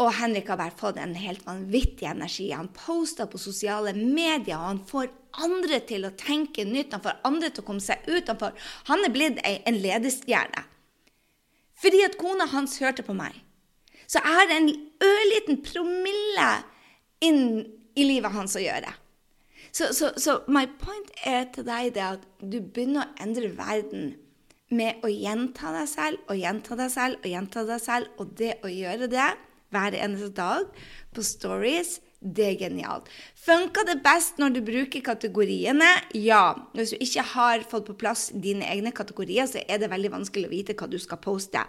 Og 0.00 0.12
Henrik 0.14 0.46
har 0.48 0.60
bare 0.60 0.76
fått 0.78 1.00
en 1.02 1.16
helt 1.18 1.42
vanvittig 1.44 2.06
energi. 2.08 2.52
Han 2.54 2.70
poster 2.72 3.26
på 3.26 3.40
sosiale 3.42 3.92
medier, 3.98 4.56
og 4.60 4.68
han 4.68 4.80
får 4.88 5.10
andre 5.42 5.82
til 5.90 6.06
å 6.06 6.14
tenke 6.14 6.64
nytt. 6.64 6.94
Han 6.94 7.02
får 7.04 7.18
andre 7.26 7.50
til 7.50 7.64
å 7.64 7.66
komme 7.66 7.84
seg 7.84 8.06
ut. 8.06 8.30
Han, 8.30 8.38
får, 8.38 8.70
han 8.92 9.04
er 9.04 9.14
blitt 9.14 9.42
en 9.42 9.82
ledestjerne. 9.82 10.64
Fordi 11.82 12.04
at 12.06 12.18
kona 12.20 12.46
hans 12.54 12.78
hørte 12.78 13.02
på 13.02 13.16
meg. 13.16 13.34
Så 14.06 14.22
jeg 14.22 14.38
har 14.38 14.54
en 14.54 14.70
ørliten 15.02 15.60
promille 15.66 16.50
inn 17.24 17.66
i 17.98 18.06
livet 18.06 18.32
hans 18.34 18.56
å 18.56 18.62
gjøre. 18.62 18.92
Så, 19.70 19.92
så, 19.94 20.10
så 20.18 20.40
my 20.50 20.64
point 20.80 21.12
er 21.26 21.46
til 21.54 21.66
deg 21.68 21.92
det 21.94 22.06
at 22.06 22.26
du 22.42 22.58
begynner 22.58 23.04
å 23.04 23.22
endre 23.22 23.52
verden 23.54 24.14
med 24.70 25.04
å 25.06 25.10
gjenta 25.10 25.72
deg 25.74 25.86
selv 25.90 26.30
og 26.30 26.38
gjenta 26.38 26.78
deg 26.78 26.90
selv 26.94 27.22
og 27.22 27.30
gjenta 27.30 27.64
deg 27.68 27.82
selv. 27.82 28.10
Og 28.18 28.34
det 28.38 28.56
å 28.66 28.70
gjøre 28.72 29.10
det 29.10 29.28
hver 29.70 29.94
eneste 29.94 30.32
dag 30.34 30.66
på 31.14 31.24
stories 31.26 31.98
det 32.20 32.44
er 32.44 32.56
genialt. 32.60 33.06
Funker 33.40 33.86
det 33.88 34.02
best 34.04 34.36
når 34.36 34.52
du 34.52 34.58
bruker 34.64 35.00
kategoriene? 35.00 35.88
Ja. 36.12 36.52
Hvis 36.76 36.92
du 36.92 36.98
ikke 37.00 37.22
har 37.32 37.62
fått 37.70 37.86
på 37.88 37.94
plass 37.96 38.26
dine 38.36 38.66
egne 38.68 38.92
kategorier, 38.92 39.48
så 39.48 39.62
er 39.64 39.80
det 39.80 39.88
veldig 39.88 40.10
vanskelig 40.12 40.50
å 40.50 40.52
vite 40.52 40.76
hva 40.76 40.88
du 40.90 40.98
skal 41.00 41.16
poste. 41.24 41.62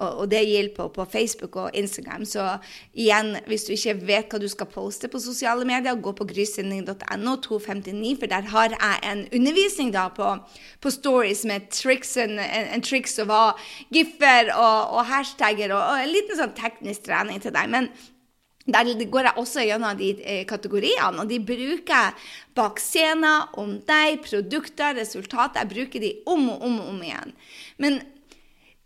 Og, 0.00 0.24
og 0.24 0.32
det 0.32 0.40
gjelder 0.42 0.74
på, 0.74 0.88
på, 0.96 1.06
Facebook 1.12 1.60
og 1.62 1.78
Instagram. 1.78 2.26
Så 2.26 2.48
igjen, 2.98 3.36
hvis 3.46 3.68
du 3.68 3.76
ikke 3.76 3.94
vet 4.08 4.34
hva 4.34 4.40
du 4.42 4.48
skal 4.50 4.70
poste 4.74 5.06
på 5.12 5.22
sosiale 5.22 5.66
medier, 5.68 5.94
gå 5.94 6.14
på 6.18 6.26
grysynding.no 6.32 7.36
259, 7.46 8.16
for 8.18 8.34
der 8.34 8.50
har 8.50 8.74
jeg 8.74 9.00
en 9.06 9.22
undervisning 9.30 9.94
da 9.94 10.08
på, 10.10 10.32
på 10.82 10.94
stories 10.96 11.44
med 11.46 11.70
tricks 11.70 12.16
en, 12.18 12.40
en, 12.42 12.72
en 12.74 12.82
triks 12.82 13.20
og 13.22 13.30
hva 13.30 13.44
giffer 13.94 14.50
og, 14.56 14.98
og 14.98 15.06
hashtagger 15.14 15.76
og, 15.76 15.78
og, 15.78 16.02
en 16.02 16.10
liten 16.10 16.42
sånn 16.42 16.58
teknisk 16.58 17.06
trening 17.06 17.38
til 17.38 17.54
deg. 17.54 17.70
Men 17.70 17.92
der 18.66 19.04
går 19.10 19.26
jeg 19.26 19.38
også 19.42 19.64
gjennom 19.66 19.98
de 19.98 20.12
eh, 20.22 20.44
kategoriene, 20.46 21.22
og 21.22 21.28
de 21.30 21.40
bruker 21.42 21.94
jeg 21.96 22.12
bak 22.54 22.78
scenen, 22.78 23.48
om 23.58 23.74
deg, 23.88 24.20
produkter, 24.22 24.94
resultater. 25.00 25.64
Jeg 25.64 25.72
bruker 25.72 26.04
de 26.04 26.12
om 26.30 26.48
og 26.52 26.62
om 26.68 26.78
og 26.80 26.92
om 26.92 27.02
igjen. 27.02 27.34
Men 27.82 27.98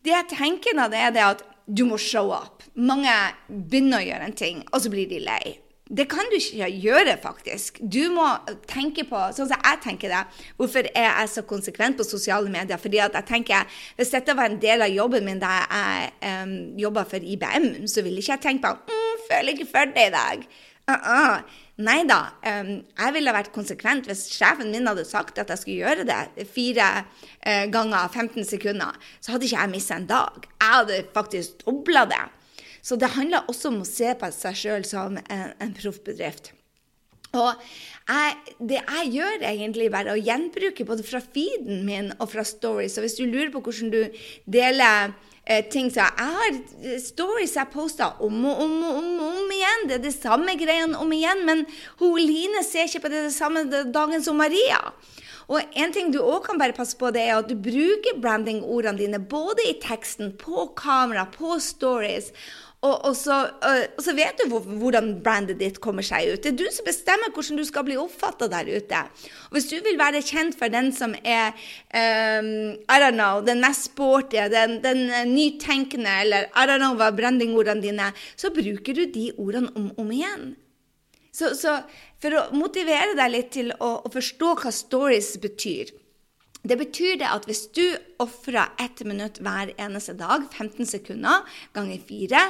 det 0.06 0.14
jeg 0.14 0.32
tenker 0.36 0.76
nå, 0.76 0.88
det 0.88 1.02
er 1.02 1.12
det 1.12 1.26
at 1.26 1.44
du 1.66 1.84
må 1.84 1.98
show 1.98 2.30
up. 2.32 2.64
Mange 2.78 3.12
begynner 3.48 4.00
å 4.00 4.06
gjøre 4.06 4.30
en 4.30 4.36
ting, 4.38 4.64
og 4.70 4.80
så 4.80 4.92
blir 4.92 5.08
de 5.10 5.20
lei. 5.24 5.56
Det 5.86 6.08
kan 6.10 6.26
du 6.30 6.34
ikke 6.34 6.66
gjøre, 6.82 7.14
faktisk. 7.22 7.78
Du 7.78 8.08
må 8.10 8.24
tenke 8.66 9.04
på 9.06 9.20
sånn 9.36 9.46
som 9.52 9.60
jeg 9.60 9.78
tenker 9.84 10.10
det. 10.10 10.22
Hvorfor 10.58 10.88
er 10.88 11.06
jeg 11.06 11.30
så 11.30 11.44
konsekvent 11.46 12.00
på 12.00 12.06
sosiale 12.06 12.50
medier? 12.50 12.80
Fordi 12.82 12.98
at 13.04 13.14
jeg 13.14 13.28
tenker, 13.28 13.66
Hvis 13.96 14.10
dette 14.10 14.34
var 14.34 14.50
en 14.50 14.58
del 14.58 14.82
av 14.82 14.90
jobben 14.90 15.24
min 15.24 15.38
da 15.38 15.52
jeg 15.62 16.10
um, 16.42 16.56
jobba 16.78 17.04
for 17.04 17.22
IBM, 17.22 17.86
så 17.86 18.02
ville 18.02 18.18
ikke 18.18 18.34
jeg 18.34 18.42
tenkt 18.42 18.66
på 18.66 18.74
mm, 18.74 19.15
'Føler 19.26 19.54
ikke 19.54 19.70
for 19.70 19.92
det 19.92 20.08
i 20.08 20.14
dag'. 20.14 20.46
Uh 20.90 20.94
-uh. 20.94 21.40
Nei 21.76 22.06
da. 22.08 22.32
Um, 22.40 22.70
jeg 22.96 23.12
ville 23.12 23.32
vært 23.36 23.52
konsekvent 23.52 24.06
hvis 24.08 24.30
sjefen 24.32 24.70
min 24.72 24.86
hadde 24.88 25.04
sagt 25.04 25.36
at 25.38 25.50
jeg 25.52 25.60
skulle 25.60 25.82
gjøre 25.84 26.06
det 26.08 26.46
fire 26.48 27.04
uh, 27.04 27.66
ganger 27.68 28.08
15 28.08 28.44
sekunder. 28.48 28.96
Så 29.20 29.34
hadde 29.34 29.44
ikke 29.44 29.60
jeg 29.60 29.70
mista 29.74 29.98
en 30.00 30.06
dag. 30.08 30.48
Jeg 30.56 30.72
hadde 30.72 31.04
faktisk 31.14 31.66
dobla 31.66 32.06
det. 32.08 32.24
Så 32.80 32.96
det 32.96 33.12
handler 33.12 33.44
også 33.50 33.68
om 33.68 33.82
å 33.82 33.88
se 33.88 34.14
på 34.16 34.30
seg 34.32 34.56
sjøl 34.56 34.88
som 34.88 35.18
en, 35.18 35.52
en 35.60 35.74
proffbedrift. 35.76 36.54
Og 37.36 37.52
jeg, 38.08 38.56
det 38.70 38.78
jeg 38.78 39.12
gjør, 39.18 39.44
egentlig 39.50 39.90
bare 39.92 40.14
å 40.14 40.20
gjenbruke 40.20 40.86
både 40.88 41.04
fra 41.04 41.20
feeden 41.20 41.84
min 41.84 42.12
og 42.16 42.30
fra 42.32 42.44
stories. 42.46 42.96
Så 42.96 43.04
hvis 43.04 43.18
du 43.18 43.26
lurer 43.26 43.50
på 43.52 43.60
hvordan 43.66 43.92
du 43.92 44.22
deler 44.48 45.12
eh, 45.46 45.64
ting 45.70 45.90
som 45.90 46.04
Jeg 46.04 46.36
har 46.36 47.00
stories 47.02 47.56
jeg 47.56 47.72
poster 47.72 48.22
om 48.22 48.44
og 48.44 48.62
om 48.64 48.76
og 48.82 48.98
om, 49.00 49.10
om, 49.30 49.52
igjen. 49.54 49.88
Det 49.88 49.98
er 49.98 50.06
det 50.06 50.16
samme 50.16 50.58
greiene 50.60 50.98
om 50.98 51.12
igjen. 51.12 51.44
Men 51.48 51.66
hun 52.00 52.18
Line 52.20 52.64
ser 52.66 52.90
ikke 52.90 53.06
på 53.06 53.12
det, 53.14 53.28
det 53.30 53.36
samme 53.36 53.66
dagen 53.70 54.24
som 54.24 54.36
Maria. 54.36 54.82
Og 55.46 55.62
en 55.78 55.92
ting 55.94 56.10
du 56.10 56.18
òg 56.18 56.42
kan 56.48 56.58
bare 56.58 56.74
passe 56.74 56.96
på, 56.98 57.12
det 57.14 57.22
er 57.22 57.36
at 57.38 57.46
du 57.46 57.54
bruker 57.54 58.18
branding-ordene 58.18 58.98
dine 58.98 59.20
både 59.22 59.62
i 59.70 59.76
teksten, 59.82 60.32
på 60.40 60.72
kamera, 60.78 61.28
på 61.30 61.60
stories. 61.62 62.32
Og, 62.86 62.94
og, 63.08 63.14
så, 63.18 63.36
og, 63.66 64.02
så, 64.04 64.12
vet 64.14 64.38
du 64.38 64.52
hvordan 64.52 65.16
brandet 65.24 65.58
ditt 65.58 65.80
kommer 65.82 66.04
seg 66.06 66.28
ut. 66.32 66.42
Det 66.44 66.52
er 66.52 66.58
du 66.60 66.66
som 66.74 66.86
bestemmer 66.86 67.32
hvordan 67.34 67.58
du 67.58 67.64
skal 67.66 67.86
bli 67.86 67.96
oppfatta 67.98 68.48
der 68.52 68.68
ute. 68.68 69.00
Og 69.48 69.56
hvis 69.56 69.68
du 69.72 69.76
vil 69.82 69.98
være 69.98 70.22
kjent 70.26 70.58
for 70.58 70.72
den 70.72 70.92
som 70.94 71.16
er 71.24 71.56
um, 71.90 72.76
I 72.76 73.00
don't 73.02 73.18
know, 73.18 73.42
den 73.44 73.64
mest 73.64 73.90
sporty, 73.90 74.38
den, 74.52 74.78
den 74.84 75.08
nytenkende, 75.32 76.20
eller 76.22 76.48
I 76.52 76.68
don't 76.68 76.82
know 76.82 76.94
hva 77.00 77.10
brandingordene 77.16 77.82
dine 77.82 78.12
så 78.36 78.52
bruker 78.54 78.94
du 78.94 79.06
de 79.10 79.30
ordene 79.34 79.72
om 79.74 79.90
og 79.90 80.04
om 80.04 80.14
igjen. 80.14 80.48
Så, 81.34 81.52
så, 81.58 81.80
for 82.22 82.32
å 82.38 82.48
motivere 82.56 83.16
deg 83.18 83.32
litt 83.32 83.54
til 83.56 83.72
å, 83.76 83.96
å 84.06 84.12
forstå 84.12 84.54
hva 84.62 84.72
stories 84.72 85.34
betyr 85.42 85.92
det 86.66 86.78
betyr 86.80 87.18
det 87.20 87.28
at 87.30 87.46
hvis 87.46 87.66
du 87.76 87.84
ofrer 88.22 88.72
ett 88.82 89.02
minutt 89.06 89.38
hver 89.44 89.70
eneste 89.78 90.16
dag, 90.18 90.46
15 90.50 90.88
sekunder 90.88 91.44
ganger 91.76 92.00
fire, 92.08 92.42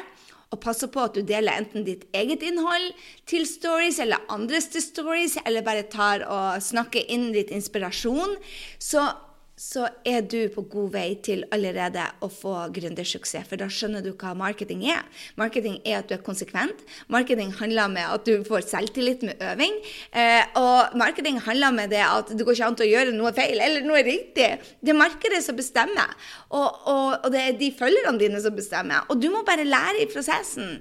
og 0.54 0.60
passer 0.62 0.90
på 0.92 1.02
at 1.02 1.16
du 1.16 1.24
deler 1.26 1.58
enten 1.58 1.84
ditt 1.86 2.04
eget 2.16 2.44
innhold 2.46 2.92
til 3.28 3.46
stories 3.48 3.98
eller 4.02 4.22
andres 4.32 4.70
til 4.72 4.84
stories, 4.84 5.36
eller 5.44 5.66
bare 5.66 5.86
tar 5.90 6.22
og 6.26 6.62
snakker 6.62 7.06
inn 7.12 7.32
litt 7.34 7.50
inspirasjon, 7.54 8.36
så 8.78 9.08
så 9.56 9.86
er 10.04 10.20
du 10.28 10.50
på 10.52 10.66
god 10.68 10.90
vei 10.92 11.06
til 11.24 11.46
allerede 11.54 12.02
å 12.20 12.28
få 12.28 12.52
gründersuksess. 12.76 13.46
For 13.48 13.56
da 13.56 13.70
skjønner 13.72 14.02
du 14.04 14.10
hva 14.12 14.34
marketing 14.36 14.82
er. 14.92 15.06
Marketing 15.40 15.78
er 15.80 16.02
at 16.02 16.10
du 16.10 16.16
er 16.18 16.24
konsekvent. 16.24 16.82
Marketing 17.12 17.54
handler 17.56 17.88
med 17.94 18.04
at 18.04 18.28
du 18.28 18.44
får 18.44 18.66
selvtillit 18.68 19.24
med 19.24 19.40
øving. 19.40 19.78
Eh, 20.12 20.44
og 20.60 20.98
marketing 21.00 21.40
handler 21.46 21.72
med 21.72 21.94
det 21.96 22.02
at 22.04 22.34
det 22.36 22.44
går 22.44 22.58
ikke 22.58 22.68
an 22.68 22.76
til 22.76 22.88
å 22.88 22.90
gjøre 22.92 23.16
noe 23.16 23.32
feil 23.36 23.62
eller 23.64 23.86
noe 23.88 24.04
riktig. 24.04 24.50
Det 24.84 24.92
er 24.92 25.00
markedet 25.00 25.40
som 25.46 25.56
bestemmer, 25.56 26.12
og, 26.50 26.68
og, 26.84 27.16
og 27.24 27.32
det 27.32 27.40
er 27.46 27.56
de 27.56 27.72
følgerne 27.78 28.20
dine 28.20 28.42
som 28.44 28.56
bestemmer. 28.56 29.08
Og 29.08 29.22
du 29.22 29.30
må 29.32 29.40
bare 29.46 29.64
lære 29.64 30.04
i 30.04 30.10
prosessen. 30.12 30.76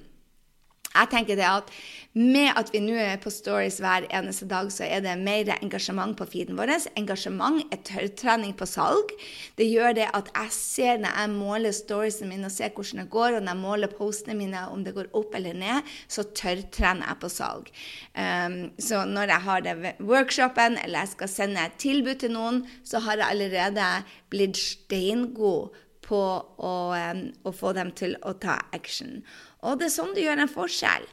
Jeg 0.96 1.12
tenker 1.12 1.40
det 1.40 1.48
at 1.48 1.72
med 2.16 2.54
at 2.56 2.70
vi 2.72 2.80
nå 2.80 2.96
er 2.96 3.18
på 3.20 3.32
stories 3.34 3.82
hver 3.84 4.06
eneste 4.08 4.48
dag, 4.48 4.70
så 4.72 4.86
er 4.88 5.02
det 5.04 5.18
mer 5.20 5.50
engasjement 5.58 6.16
på 6.16 6.28
feeden 6.32 6.56
vår. 6.56 6.72
Engasjement 6.96 7.66
er 7.76 7.82
tørrtrening 7.84 8.54
på 8.56 8.68
salg. 8.70 9.12
Det 9.60 9.68
gjør 9.68 9.98
det 9.98 10.08
at 10.16 10.30
jeg 10.32 10.54
ser 10.56 11.02
når 11.04 11.18
jeg 11.20 11.34
måler 11.34 11.76
storiesene 11.76 12.30
mine 12.32 12.48
og 12.48 12.56
ser 12.56 12.72
hvordan 12.72 13.04
det 13.04 13.12
går, 13.12 13.36
og 13.36 13.44
når 13.44 13.52
jeg 13.52 13.64
måler 13.66 13.96
postene 13.98 14.38
mine 14.40 14.62
om 14.72 14.86
det 14.86 14.96
går 14.96 15.12
opp 15.18 15.36
eller 15.36 15.58
ned, 15.60 15.92
så 16.08 16.24
tørrtrener 16.32 17.10
jeg 17.10 17.22
på 17.26 17.32
salg. 17.36 17.72
Um, 18.16 18.58
så 18.80 19.04
når 19.10 19.34
jeg 19.36 19.46
har 19.50 19.66
det 19.66 19.76
workshopen, 20.00 20.80
eller 20.86 21.04
jeg 21.04 21.14
skal 21.18 21.34
sende 21.34 21.68
et 21.68 21.76
tilbud 21.84 22.22
til 22.24 22.32
noen, 22.38 22.64
så 22.88 23.04
har 23.04 23.20
jeg 23.20 23.28
allerede 23.28 23.90
blitt 24.32 24.56
steingod 24.62 25.76
på 26.06 26.24
å, 26.40 26.74
um, 26.96 27.28
å 27.44 27.52
få 27.52 27.76
dem 27.76 27.92
til 27.98 28.16
å 28.24 28.38
ta 28.40 28.62
action. 28.72 29.20
Og 29.68 29.82
det 29.82 29.90
er 29.90 29.96
sånn 29.98 30.16
du 30.16 30.24
gjør 30.24 30.46
en 30.46 30.56
forskjell. 30.56 31.12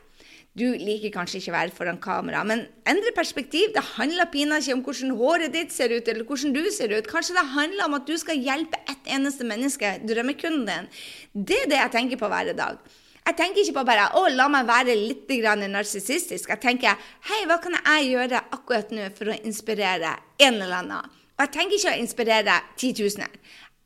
Du 0.52 0.66
liker 0.76 1.08
kanskje 1.14 1.38
ikke 1.40 1.52
å 1.52 1.54
være 1.54 1.72
foran 1.72 1.98
kamera, 2.02 2.42
men 2.44 2.66
endre 2.88 3.14
perspektiv. 3.16 3.70
Det 3.72 3.80
handler 3.94 4.28
pinadø 4.28 4.60
ikke 4.60 4.74
om 4.76 4.82
hvordan 4.84 5.14
håret 5.16 5.54
ditt 5.54 5.72
ser 5.72 5.94
ut, 5.94 6.08
eller 6.12 6.26
hvordan 6.28 6.52
du 6.52 6.66
ser 6.68 6.92
ut. 6.92 7.08
Kanskje 7.08 7.38
det 7.38 7.44
handler 7.54 7.86
om 7.86 7.96
at 7.96 8.04
du 8.04 8.12
skal 8.20 8.36
hjelpe 8.36 8.80
ett 8.84 9.08
eneste 9.16 9.48
menneske, 9.48 9.94
drømmekunden 10.04 10.66
din. 10.68 10.90
Det 11.32 11.62
er 11.62 11.70
det 11.72 11.78
jeg 11.78 11.94
tenker 11.94 12.20
på 12.20 12.28
hver 12.28 12.52
dag. 12.58 12.82
Jeg 13.22 13.38
tenker 13.38 13.62
ikke 13.62 13.78
på 13.78 13.86
bare 13.86 14.10
å, 14.18 14.26
la 14.34 14.48
meg 14.50 14.68
være 14.68 14.98
litt 14.98 15.30
narsissistisk. 15.72 16.50
Jeg 16.50 16.60
tenker 16.60 17.00
hei, 17.30 17.40
hva 17.46 17.56
kan 17.62 17.78
jeg 17.78 18.10
gjøre 18.10 18.44
akkurat 18.52 18.90
nå 18.90 19.08
for 19.16 19.32
å 19.32 19.38
inspirere 19.46 20.18
en 20.38 20.60
eller 20.60 20.82
annen? 20.82 21.08
Og 21.38 21.46
jeg 21.46 21.52
tenker 21.54 21.78
ikke 21.78 21.94
å 21.94 22.02
inspirere 22.02 22.58
titusener. 22.76 23.30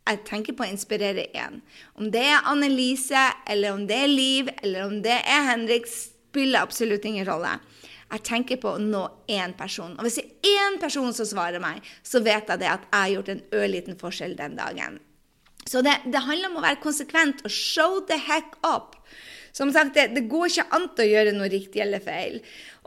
Jeg 0.06 0.25
tenker 0.26 0.54
på 0.56 0.64
å 0.64 0.70
inspirere 0.70 1.28
én. 1.35 1.61
Om 1.94 2.11
det 2.11 2.26
er 2.26 2.50
Annelise, 2.50 3.28
eller 3.46 3.75
om 3.76 3.87
det 3.87 4.02
er 4.02 4.11
Liv, 4.11 4.50
eller 4.62 4.87
om 4.87 5.00
det 5.02 5.20
er 5.20 5.49
Henriks 5.52 6.15
spiller 6.37 6.61
absolutt 6.61 7.05
ingen 7.09 7.26
rolle. 7.26 7.57
Jeg 8.12 8.23
tenker 8.28 8.61
på 8.62 8.76
å 8.76 8.83
nå 8.83 9.02
én 9.33 9.55
person. 9.59 9.97
Og 9.97 10.07
hvis 10.07 10.21
det 10.21 10.26
er 10.45 10.69
én 10.69 10.78
person 10.83 11.14
som 11.16 11.26
svarer 11.26 11.62
meg, 11.62 11.81
så 12.07 12.21
vet 12.23 12.47
jeg 12.52 12.61
det 12.62 12.69
at 12.71 12.85
jeg 12.87 13.00
har 13.00 13.14
gjort 13.16 13.33
en 13.33 13.43
ørliten 13.57 13.99
forskjell 13.99 14.37
den 14.38 14.59
dagen. 14.61 15.00
Så 15.66 15.83
det, 15.83 15.97
det 16.07 16.23
handler 16.23 16.52
om 16.52 16.61
å 16.61 16.66
være 16.66 16.83
konsekvent 16.85 17.43
og 17.43 17.50
show 17.50 17.99
the 18.07 18.21
heck 18.21 18.55
up. 18.62 18.96
Som 19.56 19.72
sagt, 19.72 19.94
det, 19.96 20.10
det 20.12 20.26
går 20.28 20.50
ikke 20.50 20.68
an 20.76 20.90
å 20.92 21.04
gjøre 21.06 21.32
noe 21.32 21.48
riktig 21.48 21.80
eller 21.80 22.02
feil. 22.04 22.42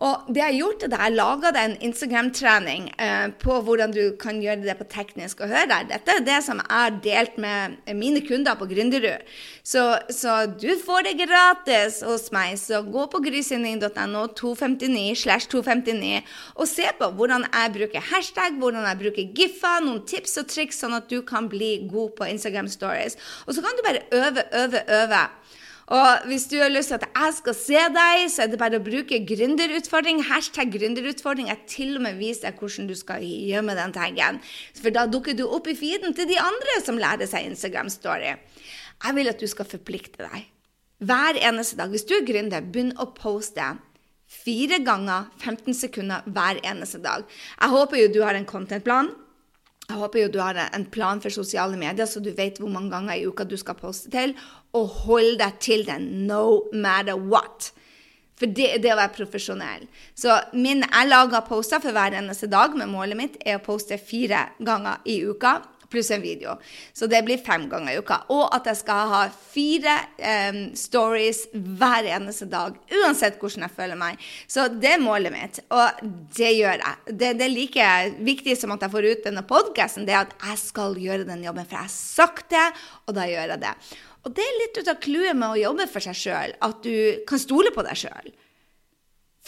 Og 0.06 0.30
det 0.32 0.40
jeg 0.40 0.46
har 0.46 0.56
gjort, 0.56 0.84
er 0.86 0.94
at 0.94 1.02
jeg 1.02 1.16
laga 1.18 1.50
en 1.60 1.74
Instagram-trening 1.84 2.86
eh, 3.04 3.26
på 3.42 3.56
hvordan 3.66 3.92
du 3.92 4.04
kan 4.22 4.38
gjøre 4.40 4.64
det 4.64 4.76
på 4.80 4.88
teknisk. 4.88 5.42
Og 5.44 5.52
hør 5.52 5.66
der, 5.68 5.90
dette 5.90 6.14
er 6.14 6.24
det 6.24 6.38
som 6.46 6.62
jeg 6.62 6.70
har 6.72 7.00
delt 7.04 7.36
med 7.42 7.76
mine 8.00 8.22
kunder 8.24 8.56
på 8.56 8.70
Gründerud. 8.70 9.26
Så, 9.66 9.84
så, 10.14 10.38
du 10.54 10.70
får 10.80 11.10
det 11.10 11.18
gratis 11.20 12.00
hos 12.08 12.30
meg. 12.36 12.56
Så 12.62 12.80
gå 12.88 13.10
på 13.12 13.20
grysynding.no 13.26 14.24
259 14.40 15.20
slash 15.26 15.52
259 15.52 16.22
og 16.56 16.70
se 16.70 16.88
på 17.02 17.12
hvordan 17.20 17.50
jeg 17.50 17.76
bruker 17.76 18.08
hashtag, 18.14 18.56
hvordan 18.62 18.88
jeg 18.88 19.02
bruker 19.04 19.36
giffer, 19.36 19.84
noen 19.84 20.06
tips 20.08 20.40
og 20.40 20.48
triks, 20.54 20.80
sånn 20.80 20.96
at 20.96 21.12
du 21.12 21.20
kan 21.28 21.52
bli 21.52 21.76
god 21.92 22.16
på 22.22 22.30
Instagram 22.30 22.72
stories. 22.72 23.20
Og 23.50 23.58
så 23.58 23.66
kan 23.66 23.76
du 23.76 23.84
bare 23.90 24.06
øve, 24.16 24.48
øve, 24.64 24.86
øve. 25.02 25.26
Og 25.90 26.26
hvis 26.30 26.46
du 26.52 26.60
har 26.62 26.70
lyst 26.70 26.92
til 26.92 27.00
at 27.00 27.08
jeg 27.08 27.36
skal 27.40 27.56
se 27.58 27.84
deg, 27.96 28.24
så 28.30 28.44
er 28.44 28.52
det 28.52 28.60
bare 28.62 28.78
å 28.78 28.86
bruke 28.86 29.18
gründerutfordring. 29.32 30.22
Hashtag 30.28 30.70
gründerutfordring. 30.76 31.50
Jeg 31.50 31.66
til 31.72 31.96
og 31.98 32.04
med 32.06 32.20
viser 32.20 32.50
deg 32.50 32.62
hvordan 32.62 32.90
du 32.92 32.94
skal 32.98 33.26
gjøre 33.26 33.66
med 33.66 33.80
den 33.82 33.96
taggen. 33.96 34.38
For 34.78 34.94
da 34.94 35.08
dukker 35.10 35.38
du 35.38 35.48
opp 35.48 35.70
i 35.72 35.78
feeden 35.78 36.14
til 36.14 36.30
de 36.30 36.38
andre 36.42 36.78
som 36.86 37.00
lærer 37.02 37.30
seg 37.30 37.48
Instagram 37.50 37.90
Story. 37.90 38.36
Jeg 39.00 39.18
vil 39.18 39.32
at 39.32 39.42
du 39.42 39.48
skal 39.50 39.70
forplikte 39.70 40.28
deg. 40.28 40.46
Hver 41.10 41.40
eneste 41.50 41.80
dag. 41.80 41.90
Hvis 41.90 42.06
du 42.06 42.14
er 42.20 42.28
gründer, 42.28 42.62
begynn 42.62 42.94
å 43.00 43.10
poste 43.18 43.72
fire 44.30 44.78
ganger 44.86 45.32
15 45.42 45.74
sekunder 45.74 46.28
hver 46.30 46.62
eneste 46.70 47.02
dag. 47.02 47.26
Jeg 47.58 47.74
håper 47.74 48.04
jo 48.04 48.14
du 48.14 48.22
har 48.28 48.38
en 48.38 48.46
contentplan. 48.46 49.10
Jeg 49.90 49.98
håper 49.98 50.22
jo 50.22 50.30
du 50.30 50.38
har 50.38 50.58
en 50.68 50.86
plan 50.86 51.18
for 51.22 51.34
sosiale 51.34 51.78
medier, 51.80 52.06
så 52.06 52.22
du 52.22 52.30
vet 52.38 52.60
hvor 52.62 52.70
mange 52.70 52.92
ganger 52.94 53.18
i 53.18 53.26
uka 53.26 53.46
du 53.50 53.58
skal 53.58 53.78
poste 53.80 54.12
til, 54.14 54.36
og 54.78 54.86
hold 55.08 55.40
deg 55.42 55.58
til 55.66 55.86
den 55.88 56.28
no 56.30 56.70
matter 56.70 57.18
what. 57.18 57.72
For 58.40 58.54
det 58.54 58.68
er 58.76 58.84
det 58.84 58.94
å 58.94 59.00
være 59.00 59.16
profesjonell. 59.18 59.88
Så 60.16 60.38
min, 60.54 60.86
jeg 60.86 61.10
lager 61.10 61.42
poster 61.48 61.82
for 61.84 61.96
hver 61.96 62.16
eneste 62.16 62.48
dag, 62.52 62.78
men 62.78 62.94
målet 62.94 63.18
mitt 63.18 63.42
er 63.42 63.58
å 63.58 63.66
poste 63.66 63.98
fire 63.98 64.46
ganger 64.62 65.02
i 65.10 65.20
uka 65.26 65.58
pluss 65.92 66.12
en 66.12 66.22
video. 66.24 66.56
Så 66.94 67.08
det 67.10 67.22
blir 67.26 67.42
fem 67.44 67.68
ganger 67.70 67.94
i 67.94 68.00
uka. 68.00 68.22
Og 68.34 68.46
at 68.56 68.68
jeg 68.70 68.80
skal 68.82 69.14
ha 69.14 69.22
fire 69.30 69.96
um, 70.50 70.60
stories 70.78 71.46
hver 71.54 72.10
eneste 72.16 72.50
dag, 72.52 72.78
uansett 73.02 73.40
hvordan 73.42 73.68
jeg 73.68 73.76
føler 73.78 74.00
meg. 74.00 74.20
Så 74.48 74.68
det 74.74 74.96
er 74.96 75.04
målet 75.04 75.34
mitt, 75.34 75.62
og 75.74 76.04
det 76.38 76.52
gjør 76.58 76.84
jeg. 76.84 77.14
Det, 77.14 77.34
det 77.40 77.48
er 77.48 77.56
like 77.56 77.90
viktig 78.26 78.58
som 78.60 78.76
at 78.76 78.86
jeg 78.86 78.94
får 78.94 79.10
ut 79.10 79.26
denne 79.30 79.46
podkasten, 79.50 80.08
det 80.08 80.16
er 80.16 80.28
at 80.28 80.38
jeg 80.52 80.62
skal 80.62 80.98
gjøre 81.00 81.28
den 81.30 81.44
jobben, 81.46 81.66
for 81.66 81.80
jeg 81.80 81.90
har 81.90 81.96
sagt 81.96 82.54
det, 82.54 82.68
og 83.08 83.18
da 83.18 83.28
gjør 83.30 83.56
jeg 83.56 83.64
det. 83.66 83.74
Og 84.28 84.36
det 84.36 84.44
er 84.44 84.60
litt 84.60 84.78
ut 84.82 84.92
av 84.92 85.00
clouet 85.02 85.38
med 85.38 85.54
å 85.54 85.60
jobbe 85.62 85.88
for 85.90 86.04
seg 86.04 86.18
sjøl, 86.18 86.56
at 86.66 86.86
du 86.86 87.26
kan 87.30 87.42
stole 87.42 87.72
på 87.76 87.86
deg 87.88 88.00
sjøl. 88.04 88.32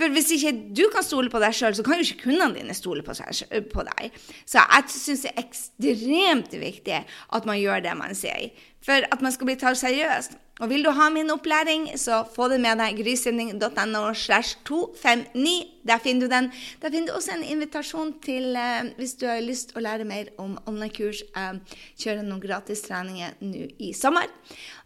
For 0.01 0.09
hvis 0.09 0.31
ikke 0.33 0.55
du 0.73 0.87
kan 0.89 1.05
stole 1.05 1.29
på 1.29 1.39
deg 1.43 1.53
sjøl, 1.53 1.75
så 1.77 1.83
kan 1.85 1.99
jo 1.99 2.07
ikke 2.07 2.23
kundene 2.23 2.57
dine 2.57 2.73
stole 2.73 3.03
på, 3.05 3.13
seg, 3.13 3.43
på 3.69 3.83
deg. 3.85 4.15
Så 4.49 4.57
jeg 4.57 4.87
syns 4.95 5.25
det 5.27 5.33
er 5.35 5.43
ekstremt 5.43 6.55
viktig 6.57 7.01
at 7.05 7.45
man 7.45 7.59
gjør 7.61 7.83
det 7.85 7.93
man 7.99 8.17
sier, 8.17 8.49
for 8.81 9.05
at 9.13 9.21
man 9.21 9.35
skal 9.35 9.51
bli 9.51 9.59
tatt 9.61 9.77
seriøst. 9.77 10.39
Og 10.61 10.69
vil 10.69 10.83
du 10.85 10.89
ha 10.93 11.07
min 11.13 11.29
opplæring, 11.33 11.87
så 11.97 12.23
få 12.33 12.47
det 12.49 12.57
med 12.61 12.81
deg. 12.81 12.97
Grysynding.no 13.01 14.01
slash 14.17 14.57
259. 14.65 15.53
Der 15.85 16.01
finner 16.01 16.25
du 16.25 16.33
den. 16.33 16.49
Der 16.81 16.93
finner 16.93 17.13
du 17.13 17.15
også 17.17 17.37
en 17.37 17.45
invitasjon 17.45 18.13
til, 18.25 18.55
eh, 18.57 18.91
hvis 18.97 19.15
du 19.21 19.25
har 19.29 19.41
lyst 19.41 19.73
å 19.77 19.81
lære 19.81 20.05
mer 20.05 20.33
om 20.41 20.57
online-kurs, 20.69 21.23
eh, 21.37 21.77
kjøre 21.97 22.25
noen 22.25 22.41
gratistreninger 22.41 23.41
nå 23.41 23.69
i 23.79 23.93
sommer. 23.93 24.29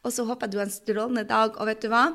Og 0.03 0.11
så 0.11 0.27
håper 0.27 0.47
jeg 0.47 0.51
du 0.51 0.57
har 0.59 0.69
en 0.69 0.79
strålende 0.79 1.27
dag. 1.27 1.59
Og 1.59 1.67
vet 1.67 1.83
du 1.83 1.91
hva? 1.91 2.07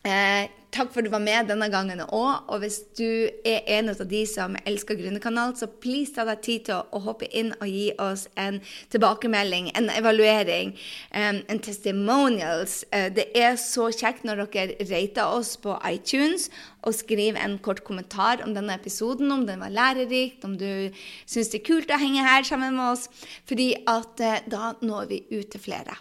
Eh, 0.00 0.48
takk 0.72 0.94
for 0.94 1.02
at 1.02 1.10
du 1.10 1.12
var 1.12 1.20
med 1.20 1.50
denne 1.50 1.66
gangen 1.68 2.00
òg. 2.00 2.46
Og 2.48 2.62
hvis 2.62 2.78
du 2.96 3.28
er 3.44 3.66
en 3.76 3.90
av 3.92 4.00
de 4.08 4.22
som 4.28 4.56
elsker 4.64 4.96
Gründerkanal, 4.96 5.52
så 5.58 5.68
please 5.68 6.14
ta 6.16 6.24
deg 6.24 6.40
tid 6.46 6.64
til 6.70 6.78
å, 6.80 7.02
hoppe 7.04 7.28
inn 7.36 7.52
og 7.58 7.68
gi 7.68 7.90
oss 8.00 8.26
en 8.40 8.62
tilbakemelding, 8.92 9.70
en 9.76 9.90
evaluering, 9.92 10.72
um, 11.12 11.42
en 11.52 11.60
testimonials. 11.60 12.80
Eh, 12.96 13.10
det 13.12 13.28
er 13.36 13.60
så 13.60 13.90
kjekt 13.92 14.24
når 14.24 14.46
dere 14.46 14.88
rater 14.88 15.36
oss 15.36 15.56
på 15.60 15.76
iTunes 15.90 16.48
og 16.80 16.96
skriver 16.96 17.40
en 17.44 17.58
kort 17.60 17.84
kommentar 17.84 18.40
om 18.46 18.56
denne 18.56 18.76
episoden, 18.80 19.28
om 19.32 19.44
den 19.48 19.60
var 19.60 19.74
lærerikt, 19.74 20.46
om 20.48 20.56
du 20.56 20.88
syns 21.28 21.52
det 21.52 21.60
er 21.60 21.68
kult 21.74 21.92
å 21.92 22.00
henge 22.00 22.24
her 22.24 22.46
sammen 22.48 22.78
med 22.78 22.94
oss, 22.94 23.10
fordi 23.44 23.74
at 23.84 24.24
eh, 24.24 24.46
da 24.48 24.78
når 24.80 25.12
vi 25.12 25.26
ut 25.34 25.52
til 25.52 25.68
flere. 25.68 26.00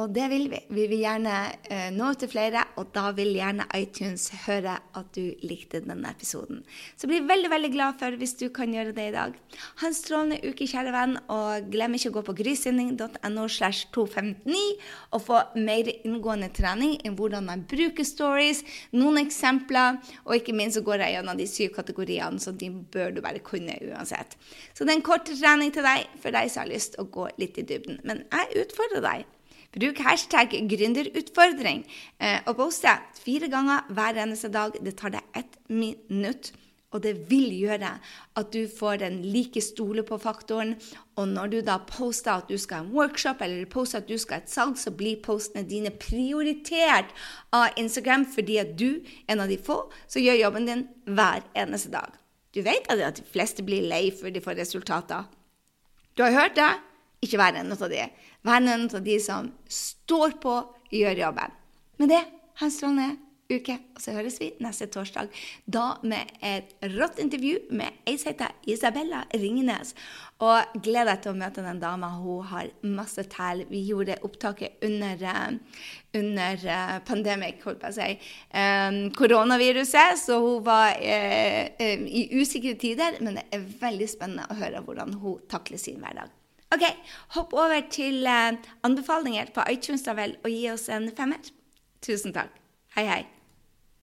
Og 0.00 0.08
det 0.08 0.24
vil 0.32 0.46
vi. 0.48 0.58
Vi 0.72 0.86
vil 0.88 1.02
gjerne 1.02 1.32
uh, 1.68 1.88
nå 1.92 2.06
ut 2.14 2.22
til 2.22 2.30
flere, 2.32 2.62
og 2.80 2.94
da 2.94 3.10
vil 3.12 3.34
gjerne 3.36 3.66
iTunes 3.76 4.30
høre 4.46 4.78
at 4.96 5.08
du 5.12 5.34
likte 5.44 5.82
denne 5.84 6.08
episoden. 6.08 6.62
Så 6.96 7.10
blir 7.10 7.26
veldig 7.28 7.50
veldig 7.52 7.70
glad 7.74 7.98
for 8.00 8.16
hvis 8.16 8.32
du 8.40 8.46
kan 8.56 8.72
gjøre 8.72 8.94
det 8.96 9.10
i 9.10 9.12
dag. 9.12 9.36
Ha 9.82 9.90
en 9.90 9.96
strålende 9.96 10.38
uke, 10.48 10.64
kjære 10.70 10.94
venn, 10.94 11.18
og 11.32 11.68
glem 11.74 11.98
ikke 11.98 12.08
å 12.08 12.14
gå 12.14 12.22
på 12.28 12.36
grysynding.no 12.38 13.44
slash 13.52 13.90
259 13.92 14.62
og 15.12 15.24
få 15.26 15.42
mer 15.60 15.92
inngående 15.92 16.48
trening 16.56 16.96
i 17.04 17.12
hvordan 17.12 17.50
man 17.50 17.66
bruker 17.68 18.08
stories, 18.08 18.64
noen 18.96 19.20
eksempler, 19.26 20.00
og 20.24 20.38
ikke 20.38 20.56
minst 20.56 20.80
så 20.80 20.84
går 20.88 21.04
jeg 21.04 21.18
gjennom 21.18 21.36
de 21.36 21.50
syv 21.50 21.76
kategoriene, 21.76 22.40
så 22.40 22.56
de 22.56 22.70
bør 22.72 23.12
du 23.12 23.20
bare 23.20 23.44
kunne 23.44 23.76
uansett. 23.90 24.38
Så 24.72 24.88
det 24.88 24.96
er 24.96 25.02
en 25.02 25.04
kort 25.04 25.28
trening 25.28 25.76
til 25.76 25.84
deg 25.84 26.08
for 26.24 26.32
deg 26.32 26.48
som 26.48 26.64
har 26.64 26.72
lyst 26.72 26.96
til 26.96 27.04
å 27.04 27.10
gå 27.12 27.28
litt 27.36 27.60
i 27.60 27.68
dybden. 27.68 28.00
Men 28.08 28.24
jeg 28.32 28.64
utfordrer 28.64 29.04
deg. 29.04 29.28
Bruk 29.72 30.02
hashtag 30.04 30.52
gründerutfordring 30.68 31.86
eh, 32.20 32.40
og 32.44 32.58
poste 32.58 32.92
fire 33.22 33.48
ganger 33.52 33.86
hver 33.96 34.18
eneste 34.20 34.50
dag. 34.52 34.76
Det 34.76 34.96
tar 35.00 35.14
deg 35.14 35.38
ett 35.38 35.56
minutt. 35.72 36.52
Og 36.92 37.00
det 37.00 37.14
vil 37.30 37.48
gjøre 37.56 37.94
at 38.36 38.50
du 38.52 38.66
får 38.68 38.98
den 39.00 39.22
like 39.24 39.62
stole 39.64 40.04
på-faktoren. 40.04 40.74
Og 41.16 41.28
når 41.28 41.52
du 41.54 41.58
da 41.64 41.78
poster 41.88 42.34
at 42.34 42.50
du 42.52 42.58
skal 42.60 42.82
ha 42.82 42.84
en 42.84 42.92
workshop 42.92 43.40
eller 43.40 43.64
poster 43.72 44.02
at 44.02 44.10
du 44.10 44.18
skal 44.20 44.40
ha 44.40 44.44
et 44.44 44.52
salg, 44.52 44.76
så 44.76 44.92
blir 44.92 45.22
postene 45.24 45.64
dine 45.68 45.92
prioritert 45.96 47.12
av 47.56 47.72
Instagram 47.80 48.26
fordi 48.28 48.60
at 48.60 48.76
du, 48.76 49.00
en 49.24 49.40
av 49.40 49.48
de 49.48 49.56
få, 49.56 49.86
som 50.04 50.20
gjør 50.20 50.42
jobben 50.42 50.68
din 50.68 50.86
hver 51.08 51.46
eneste 51.56 51.92
dag. 51.94 52.12
Du 52.52 52.60
vet 52.60 52.90
at 52.92 53.00
de 53.16 53.24
fleste 53.24 53.64
blir 53.64 53.88
lei 53.88 54.10
før 54.12 54.34
de 54.34 54.44
får 54.44 54.60
resultater. 54.60 55.24
Du 56.12 56.26
har 56.26 56.36
hørt 56.36 56.58
det? 56.60 56.72
Ikke 57.24 57.38
vær 57.40 57.56
en 57.56 57.72
av 57.72 57.88
de. 57.88 58.04
Vær 58.42 58.62
til 58.90 59.04
de 59.04 59.18
som 59.22 59.52
står 59.70 60.38
på, 60.42 60.56
gjør 60.90 61.26
jobben. 61.26 61.60
Med 62.02 62.10
det, 62.10 62.24
ha 62.58 62.66
en 62.66 62.74
strålende 62.74 63.12
uke, 63.52 63.76
og 63.94 64.00
så 64.02 64.14
høres 64.16 64.38
vi 64.40 64.50
neste 64.62 64.88
torsdag. 64.92 65.30
Da 65.66 65.98
med 66.06 66.30
et 66.44 66.72
rått 66.94 67.20
intervju 67.22 67.58
med 67.76 68.02
ei 68.08 68.16
som 68.20 68.48
Isabella 68.70 69.22
Ringnes. 69.34 69.94
Og 70.42 70.74
gleder 70.82 71.12
deg 71.12 71.22
til 71.22 71.34
å 71.34 71.38
møte 71.38 71.62
den 71.62 71.80
dama. 71.82 72.10
Hun 72.18 72.48
har 72.50 72.72
masse 72.82 73.22
tæl. 73.30 73.64
Vi 73.70 73.84
gjorde 73.86 74.18
opptaket 74.26 74.82
under, 74.82 75.22
uh, 75.22 75.78
under 76.18 76.66
uh, 76.66 76.98
pandemic, 77.06 77.62
holdt 77.62 77.82
på 77.84 77.92
å 77.92 77.96
si, 77.98 78.10
um, 78.50 79.00
koronaviruset. 79.18 80.18
Så 80.24 80.40
hun 80.42 80.66
var 80.66 80.98
uh, 80.98 81.96
i 82.02 82.26
usikre 82.34 82.74
tider, 82.80 83.20
men 83.22 83.38
det 83.38 83.46
er 83.54 83.66
veldig 83.86 84.10
spennende 84.10 84.50
å 84.50 84.58
høre 84.58 84.82
hvordan 84.82 85.18
hun 85.22 85.42
takler 85.52 85.78
sin 85.78 86.02
hverdag. 86.02 86.41
Ok, 86.72 86.86
Hopp 87.34 87.52
over 87.52 87.82
til 87.92 88.24
uh, 88.24 88.56
anbefalinger 88.86 89.52
på 89.52 89.64
iTunes 89.68 90.06
da 90.06 90.16
vel, 90.16 90.38
og 90.40 90.48
gi 90.54 90.64
oss 90.72 90.88
en 90.88 91.10
femmer. 91.16 91.52
Tusen 92.00 92.32
takk. 92.32 92.54
Hei, 92.96 93.04
hei. 93.10 93.22